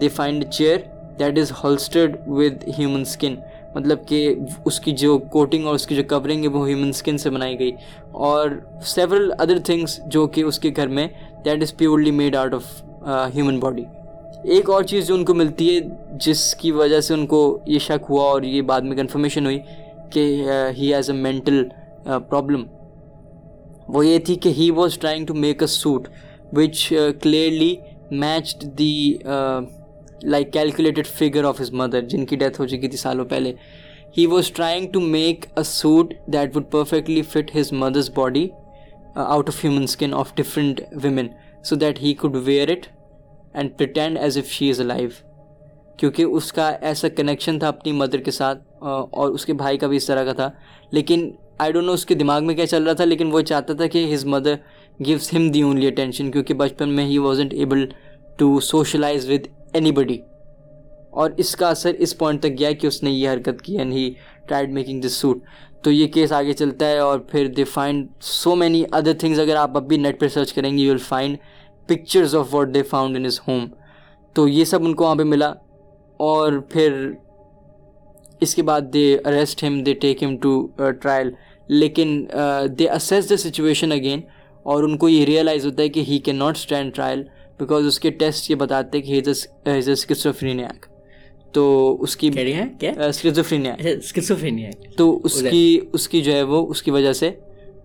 they 0.00 0.08
find 0.08 0.44
a 0.44 0.50
chair 0.50 0.76
that 1.18 1.38
is 1.38 1.52
upholstered 1.64 2.16
with 2.26 2.68
human 2.78 3.00
skin 3.00 3.34
مطلب 3.74 3.98
کہ 4.06 4.34
اس 4.64 4.80
کی 4.80 4.92
جو 4.92 5.18
کوٹنگ 5.18 5.66
اور 5.66 5.74
اس 5.74 5.86
کی 5.86 5.94
جو 5.94 6.02
کورنگ 6.02 6.42
ہے 6.42 6.48
وہ 6.48 6.68
ہیومن 6.68 6.88
اسکن 6.88 7.18
سے 7.18 7.30
بنائی 7.30 7.58
گئی۔ 7.58 7.72
اور 8.12 8.50
سیورل 8.84 9.32
ادر 9.38 9.58
تھنگس 9.64 10.00
جو 10.06 10.26
کہ 10.26 10.40
اس 10.40 10.58
کے 10.58 10.70
گھر 10.76 10.86
میں 10.86 11.08
that 11.44 11.62
is 11.62 11.76
purely 11.76 12.10
made 12.10 12.36
out 12.36 12.54
of 12.54 12.82
human 13.34 13.58
body 13.58 13.84
ایک 14.42 14.70
اور 14.70 14.82
چیز 14.82 15.06
جو 15.06 15.14
ان 15.14 15.24
کو 15.24 15.34
ملتی 15.34 15.76
ہے 15.76 15.80
جس 16.12 16.54
کی 16.54 16.72
وجہ 16.72 17.00
سے 17.00 17.14
ان 17.14 17.26
کو 17.26 17.58
یہ 17.66 17.78
شک 17.78 18.04
ہوا 18.10 18.24
اور 18.24 18.42
یہ 18.42 18.62
بعد 18.62 18.80
میں 18.80 18.96
کنفرمیشن 18.96 19.44
ہوئی 19.44 19.60
کہ 20.12 20.24
he 20.78 20.92
has 20.94 21.10
a 21.10 21.16
mental 21.16 21.62
problem 22.04 22.64
وہ 23.88 24.06
یہ 24.06 24.18
تھی 24.18 24.34
کہ 24.34 24.48
he 24.48 24.70
was 24.70 24.98
trying 24.98 25.26
to 25.26 25.34
make 25.34 25.62
a 25.62 25.66
suit 25.66 26.08
which 26.52 26.92
clearly 27.22 27.74
matched 28.12 28.64
the 28.78 29.16
like 30.24 30.52
calculated 30.52 31.06
figure 31.06 31.44
of 31.44 31.60
his 31.60 31.72
mother 31.72 32.00
جن 32.08 32.24
کی 32.26 32.36
ڈیتھ 32.36 32.60
ہو 32.60 32.66
چکی 32.66 32.88
تھی 32.88 32.98
سالوں 32.98 33.24
پہلے. 33.24 33.52
He 34.18 34.26
was 34.26 34.50
trying 34.50 34.86
to 34.92 35.00
make 35.00 35.44
a 35.56 35.62
suit 35.62 36.14
that 36.32 36.56
would 36.56 36.70
perfectly 36.70 37.22
fit 37.22 37.56
his 37.56 37.72
mother's 37.72 38.10
body 38.14 38.48
out 39.16 39.48
of 39.48 39.64
human 39.64 39.82
skin 39.82 40.14
of 40.14 40.34
different 40.34 40.80
women 41.02 41.28
so 41.64 41.76
that 41.76 42.02
he 42.02 42.14
could 42.14 42.36
wear 42.44 42.68
it 42.68 42.86
and 43.54 43.76
pretend 43.78 44.18
as 44.18 44.38
if 44.38 44.50
she 44.50 44.70
is 44.70 44.80
a 44.80 44.86
life 44.86 45.22
کیونکہ 45.98 46.22
اس 46.22 46.52
کا 46.52 46.68
ایسا 46.68 47.08
connection 47.08 47.58
تھا 47.58 47.68
اپنی 47.68 47.92
mother 47.92 48.18
کے 48.18 48.30
ساتھ 48.30 48.58
اور 48.80 49.30
اس 49.30 49.44
کے 49.46 49.52
بھائی 49.52 49.78
کا 49.78 49.86
بھی 49.86 49.96
اس 49.96 50.06
طرح 50.06 50.24
کا 50.24 50.32
تھا۔ 50.32 50.50
لیکن 50.92 51.30
آئی 51.58 51.72
ڈونٹ 51.72 51.86
نو 51.86 51.92
اس 51.92 52.04
کے 52.06 52.14
دماغ 52.14 52.44
میں 52.46 52.54
کیا 52.54 52.66
چل 52.66 52.82
رہا 52.82 52.92
تھا، 52.92 53.04
لیکن 53.04 53.32
وہ 53.32 53.40
چاہتا 53.42 53.74
تھا 53.74 53.86
کہ 53.86 54.12
his 54.14 54.24
mother 54.26 54.54
gives 55.00 55.32
him 55.34 55.50
the 55.50 55.62
only 55.62 55.86
attention 55.86 56.30
کیونکہ 56.30 56.54
بچپن 56.54 56.88
میں 56.88 57.04
he 57.04 57.18
wasn't 57.18 57.54
able 57.54 57.86
to 58.38 58.58
socialise 58.60 59.28
with 59.30 59.46
anybody 59.92 60.18
اور 61.12 61.30
اس 61.36 61.54
کا 61.56 61.68
اثر 61.68 61.94
اس 61.98 62.16
پوائنٹ 62.18 62.40
تک 62.40 62.58
گیا 62.58 62.70
کہ 62.72 62.86
اس 62.86 63.02
نے 63.02 63.10
یہ 63.10 63.30
حرکت 63.30 63.62
کی 63.62 63.78
and 63.78 63.92
he 63.92 64.12
tried 64.48 64.72
making 64.72 65.00
this 65.00 65.12
suit 65.12 65.38
تو 65.82 65.90
یہ 65.90 66.06
کیس 66.06 66.32
آگے 66.32 66.52
چلتا 66.52 66.88
ہے 66.88 66.98
اور 66.98 67.18
پھر 67.30 67.46
they 67.46 67.64
find 67.64 68.06
so 68.22 68.54
many 68.54 68.82
other 68.92 69.12
things 69.18 69.40
اگر 69.40 69.56
آپ 69.56 69.76
اب 69.76 69.86
بھی 69.88 69.96
نیٹ 69.96 70.20
پہ 70.20 70.28
سرچ 70.28 70.52
کریں 70.52 70.70
گے 70.70 70.82
you 70.82 70.90
will 70.90 70.98
find 70.98 71.36
pictures 71.88 72.34
of 72.36 72.54
what 72.54 72.74
they 72.74 72.82
found 72.82 73.16
in 73.16 73.26
his 73.26 73.38
home 73.48 73.66
تو 74.36 74.46
یہ 74.48 74.64
سب 74.64 74.84
ان 74.84 74.94
کو 74.94 75.04
وہاں 75.04 75.14
پہ 75.14 75.22
ملا 75.24 75.48
اور 76.20 76.58
پھر 76.70 77.10
اس 78.40 78.54
کے 78.54 78.62
بعد 78.62 78.80
دے 78.92 79.16
اریسٹ 79.24 79.64
ہم 79.64 79.82
دے 79.82 79.94
ٹیک 79.94 80.22
ہم 80.22 80.36
ٹو 80.36 80.66
ٹرائل 81.02 81.30
لیکن 81.68 82.26
they 82.78 82.90
assess 82.90 83.30
the 83.30 83.36
situation 83.36 83.92
again 83.92 84.20
اور 84.62 84.82
ان 84.82 84.96
کو 84.96 85.08
یہ 85.08 85.24
ریئلائز 85.24 85.66
ہوتا 85.66 85.82
ہے 85.82 85.88
کہ 85.88 86.00
he 86.00 86.18
cannot 86.36 86.56
stand 86.56 86.94
trial 86.94 87.22
because 87.58 87.86
اس 87.86 88.00
کے 88.00 88.10
ٹیسٹ 88.10 88.50
یہ 88.50 88.56
بتاتے 88.56 88.98
ہیں 88.98 89.04
کہ 89.04 89.12
ہی 89.12 89.88
اسکسوفرینیاک 89.88 90.86
تو 91.52 91.96
اس 92.02 92.16
کی 92.16 92.30
تو 94.96 95.20
اس 95.24 95.42
کی 95.42 95.80
اس 95.92 96.08
کی 96.08 96.20
جو 96.22 96.32
ہے 96.32 96.42
وہ 96.42 96.66
اس 96.68 96.82
کی 96.82 96.90
وجہ 96.90 97.12
سے 97.12 97.30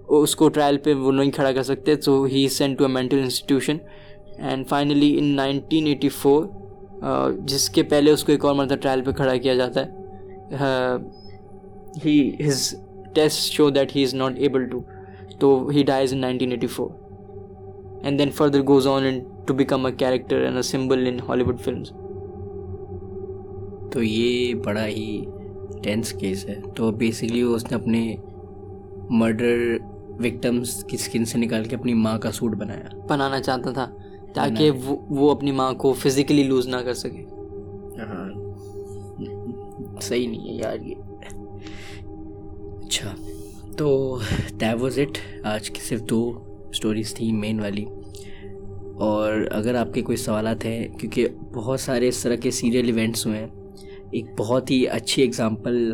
اس 0.07 0.35
کو 0.35 0.49
ٹرائل 0.49 0.77
پہ 0.77 0.93
وہ 0.93 1.11
نہیں 1.11 1.31
کھڑا 1.31 1.51
کر 1.51 1.63
سکتے 1.63 1.95
تو 1.95 2.23
he 2.23 2.47
sent 2.49 2.77
to 2.77 2.85
a 2.85 2.89
mental 2.89 3.19
institution 3.19 3.77
and 4.37 4.67
finally 4.67 5.17
in 5.17 5.23
nineteen 5.23 5.87
eighty 5.87 6.09
four 6.09 6.45
جس 7.45 7.69
کے 7.69 7.83
پہلے 7.83 8.11
اس 8.11 8.23
کو 8.23 8.31
ایک 8.31 8.45
اور 8.45 8.55
مرتبہ 8.55 8.75
ٹرائل 8.75 9.01
پہ 9.01 9.11
کھڑا 9.11 9.35
کیا 9.35 9.53
جاتا 9.53 9.85
ہے۔ 9.85 10.04
He 12.03 12.17
his 12.39 12.73
tests 13.15 13.49
show 13.49 13.69
that 13.71 13.91
he 13.91 14.03
is 14.03 14.13
not 14.15 14.37
able 14.39 14.67
to. 14.67 14.85
So 15.35 15.51
he 15.69 15.83
dies 15.83 16.11
in 16.11 16.21
1984. 16.21 18.01
And 18.03 18.19
then 18.19 18.31
further 18.31 18.61
goes 18.63 18.85
on 18.85 19.05
in, 19.05 19.21
to 19.47 19.53
become 19.55 19.85
a 19.85 19.91
character 19.93 20.43
and 20.45 20.57
a 20.57 20.63
symbol 20.65 21.07
in 21.07 21.23
Hollywood 21.29 21.61
films. 21.61 21.93
تو 23.91 24.01
یہ 24.03 24.53
بڑا 24.63 24.85
ہی 24.85 25.09
tennis 25.83 26.11
case 26.19 26.43
ہے 26.45 26.55
تو 26.75 26.89
basically 27.01 27.41
اس 27.41 27.63
نے 27.65 27.75
اپنے 27.75 28.01
murder 29.19 29.61
victims 30.19 30.73
کی 30.89 30.95
skin 30.95 31.25
سے 31.25 31.37
نکال 31.37 31.63
کے 31.63 31.75
اپنی 31.75 31.93
ماں 31.99 32.17
کا 32.23 32.31
سوٹ 32.39 32.55
بنایا 32.57 32.89
بنانا 33.09 33.39
چاہتا 33.41 33.71
تھا 33.71 33.87
تاکہ 34.35 34.71
وہ 35.09 35.31
اپنی 35.31 35.51
ماں 35.59 35.71
کو 35.83 35.93
فزیکلی 36.01 36.43
لوز 36.43 36.67
نہ 36.67 36.81
کر 36.85 36.93
سکے 37.03 37.23
صحیح 40.01 40.27
نہیں 40.27 40.49
ہے 40.49 40.53
یار 40.53 40.79
یہ۔ 40.79 40.95
اچھا 42.85 43.15
تو 43.77 44.19
دیٹ 44.61 44.81
واز 44.81 44.99
اٹ 44.99 45.45
آج 45.45 45.69
کی 45.69 45.81
صرف 45.81 46.01
دو 46.09 46.39
اسٹوریز 46.69 47.13
تھیں 47.13 47.33
مین 47.33 47.59
والی۔ 47.59 47.85
اور 48.95 49.47
اگر 49.51 49.75
آپ 49.75 49.93
کے 49.93 50.01
کوئی 50.01 50.15
سوالات 50.15 50.65
ہیں، 50.65 50.87
کیونکہ 50.87 51.27
بہت 51.53 51.79
سارے 51.79 52.07
اس 52.07 52.23
طرح 52.23 52.35
کے 52.35 52.51
سیریل 52.51 52.97
ایونٹس 52.97 53.25
ہوئے 53.25 53.37
ہیں۔ 53.37 53.47
ایک 54.11 54.25
بہت 54.37 54.71
ہی 54.71 54.87
اچھی 54.87 55.21
ایگزامپل 55.21 55.93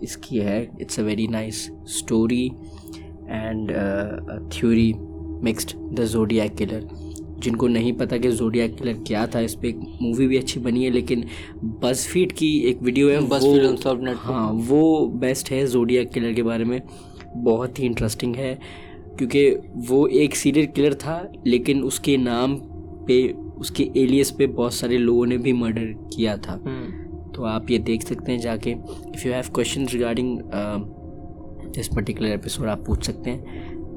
اس 0.00 0.16
کی 0.16 0.40
ہے۔ 0.40 0.66
It's 0.80 0.98
a 0.98 1.04
very 1.04 1.26
nice 1.26 1.70
story 1.84 2.48
and 3.28 3.72
theory 4.50 4.92
mixed 5.42 5.76
the 5.98 6.04
Zodiac 6.04 6.44
killer 6.58 6.80
جن 7.42 7.56
کو 7.56 7.68
نہیں 7.68 7.92
پتہ 7.92 8.14
کہ 8.22 8.30
زوڈیا 8.30 8.66
کلر 8.78 8.92
کیا 9.04 9.26
تھا 9.26 9.38
اس 9.38 9.60
پہ 9.60 9.66
ایک 9.66 9.76
مووی 10.00 10.26
بھی 10.26 10.38
اچھی 10.38 10.60
بنی 10.60 10.84
ہے 10.84 10.90
لیکن 10.90 11.20
بس 11.80 12.06
فیڈ 12.08 12.32
کی 12.32 12.46
ایک 12.46 12.76
ویڈیو 12.80 13.10
ہے 13.10 13.18
بس 13.28 13.44
ہاں 14.24 14.52
وہ 14.68 15.06
بیسٹ 15.20 15.52
ہے 15.52 15.66
زوڈیا 15.66 16.02
کلر 16.04 16.32
کے 16.32 16.42
بارے 16.42 16.64
میں۔ 16.64 16.78
بہت 17.44 17.78
ہی 17.78 17.86
انٹرسٹنگ 17.86 18.36
ہے 18.36 18.56
کیونکہ 19.18 19.54
وہ 19.88 20.06
ایک 20.08 20.36
سیریل 20.36 20.66
کلر 20.66 20.92
تھا 20.92 21.22
لیکن 21.44 21.80
اس 21.84 22.00
کے 22.00 22.16
نام 22.16 22.56
پہ 23.06 23.28
اس 23.56 23.70
کے 23.70 23.88
ایلیس 23.94 24.36
پہ 24.36 24.46
بہت 24.46 24.72
سارے 24.72 24.96
لوگوں 24.96 25.26
نے 25.26 25.36
بھی 25.36 25.52
مرڈر 25.52 25.92
کیا 26.16 26.36
تھا۔ 26.36 26.58
تو 27.34 27.44
آپ 27.44 27.70
یہ 27.70 27.78
دیکھ 27.78 28.04
سکتے 28.04 28.32
ہیں 28.32 28.38
جا 28.38 28.56
کے۔ 28.56 28.74
If 29.04 29.26
you 29.26 29.32
have 29.32 29.52
question 29.52 29.84
regarding 29.92 30.38
this 31.76 31.90
particular 31.90 32.30
episode 32.30 32.68
آپ 32.68 32.86
پوچھ 32.86 33.04
سکتے 33.04 33.30
ہیں۔ 33.30 33.40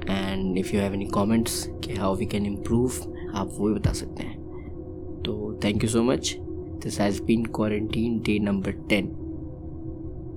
And 0.08 0.60
if 0.60 0.74
you 0.74 0.80
have 0.80 0.92
any 0.92 1.06
comments 1.06 1.70
کہ 1.82 1.92
ہاؤ 1.92 2.16
وی 2.16 2.26
کین 2.26 2.46
امپروو 2.46 2.88
آپ 3.34 3.48
وہ 3.58 3.68
بھی 3.68 3.76
بتا 3.76 3.94
سکتے 3.94 4.24
ہیں۔ 4.24 4.38
تو 5.24 5.54
thank 5.62 5.84
you 5.84 5.90
so 5.90 6.04
much 6.04 6.38
this 6.86 7.00
has 7.00 7.22
been 7.22 7.48
quarantine 7.48 8.18
day 8.18 8.40
number 8.40 8.72
ten 8.72 9.06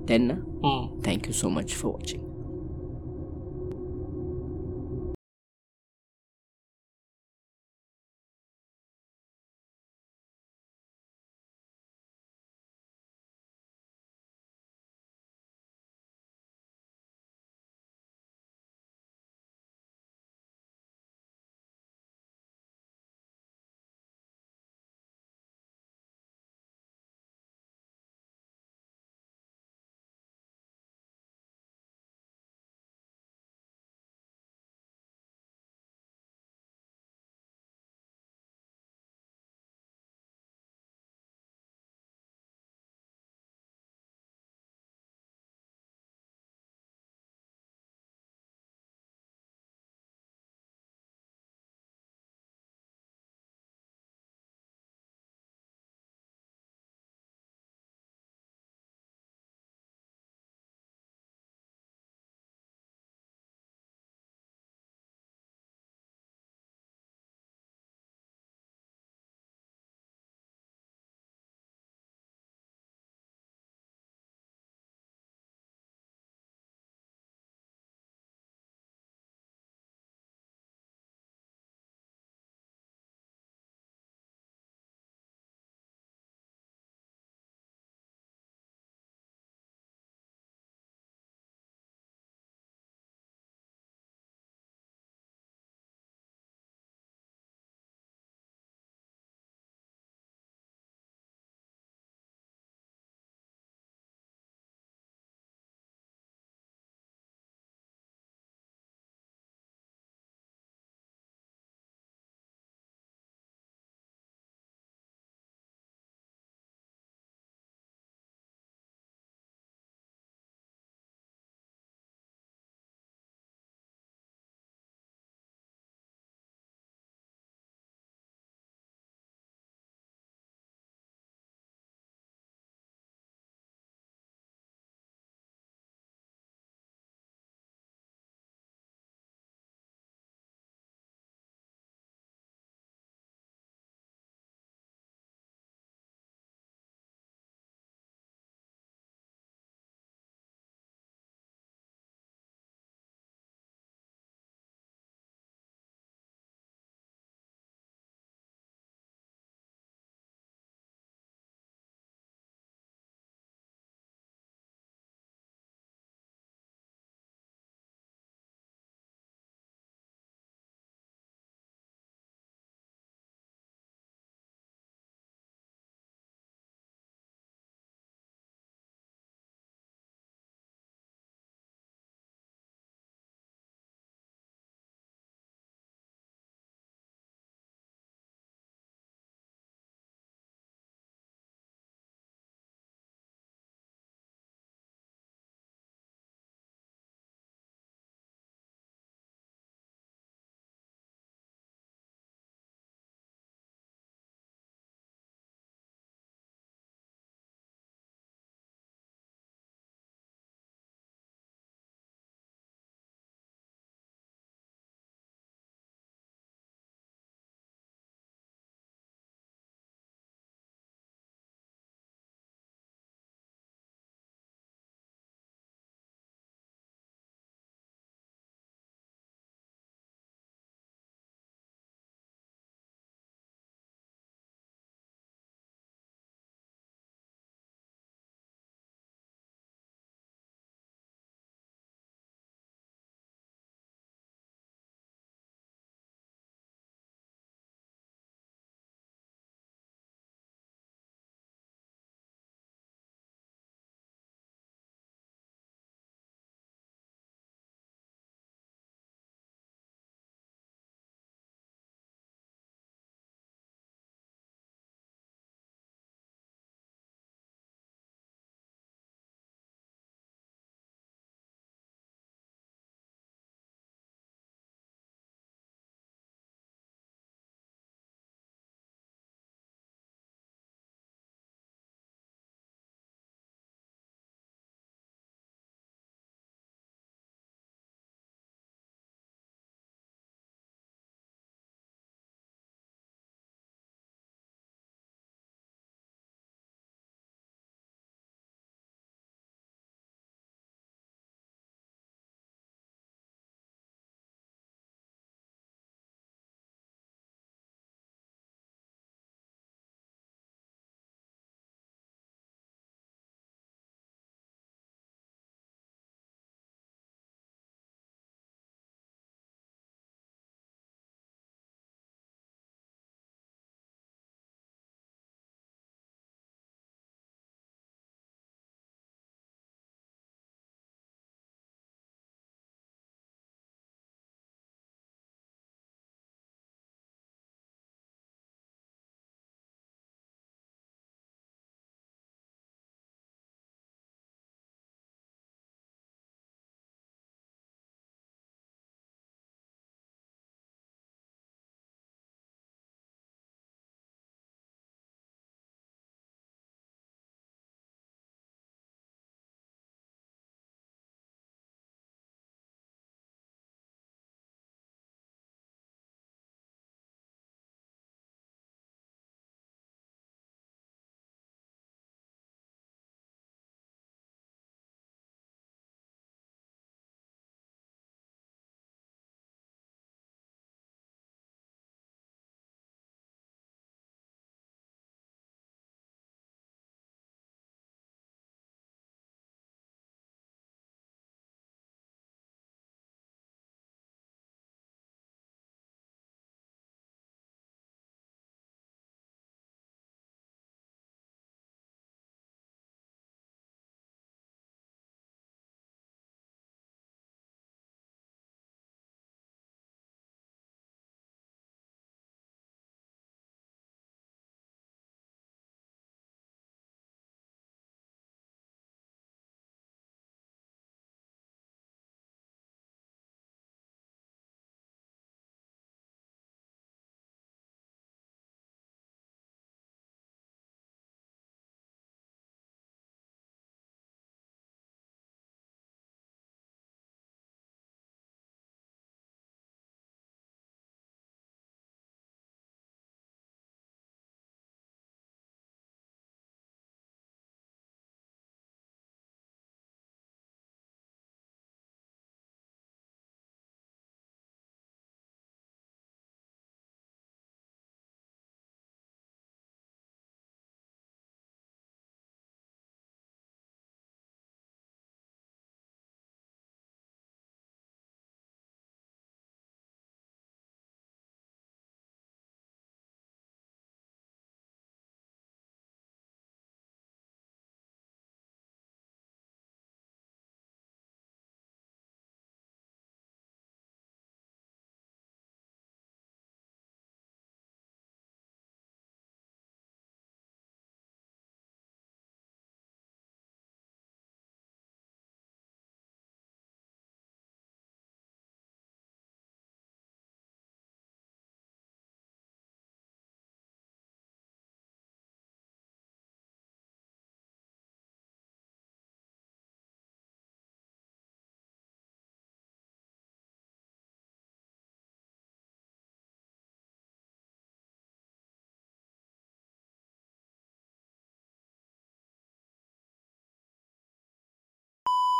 ten 0.07 0.27
نا 0.27 0.35
thank 1.03 1.27
you 1.27 1.33
so 1.33 1.49
much 1.49 1.75
for 1.75 1.91
watching 1.91 2.26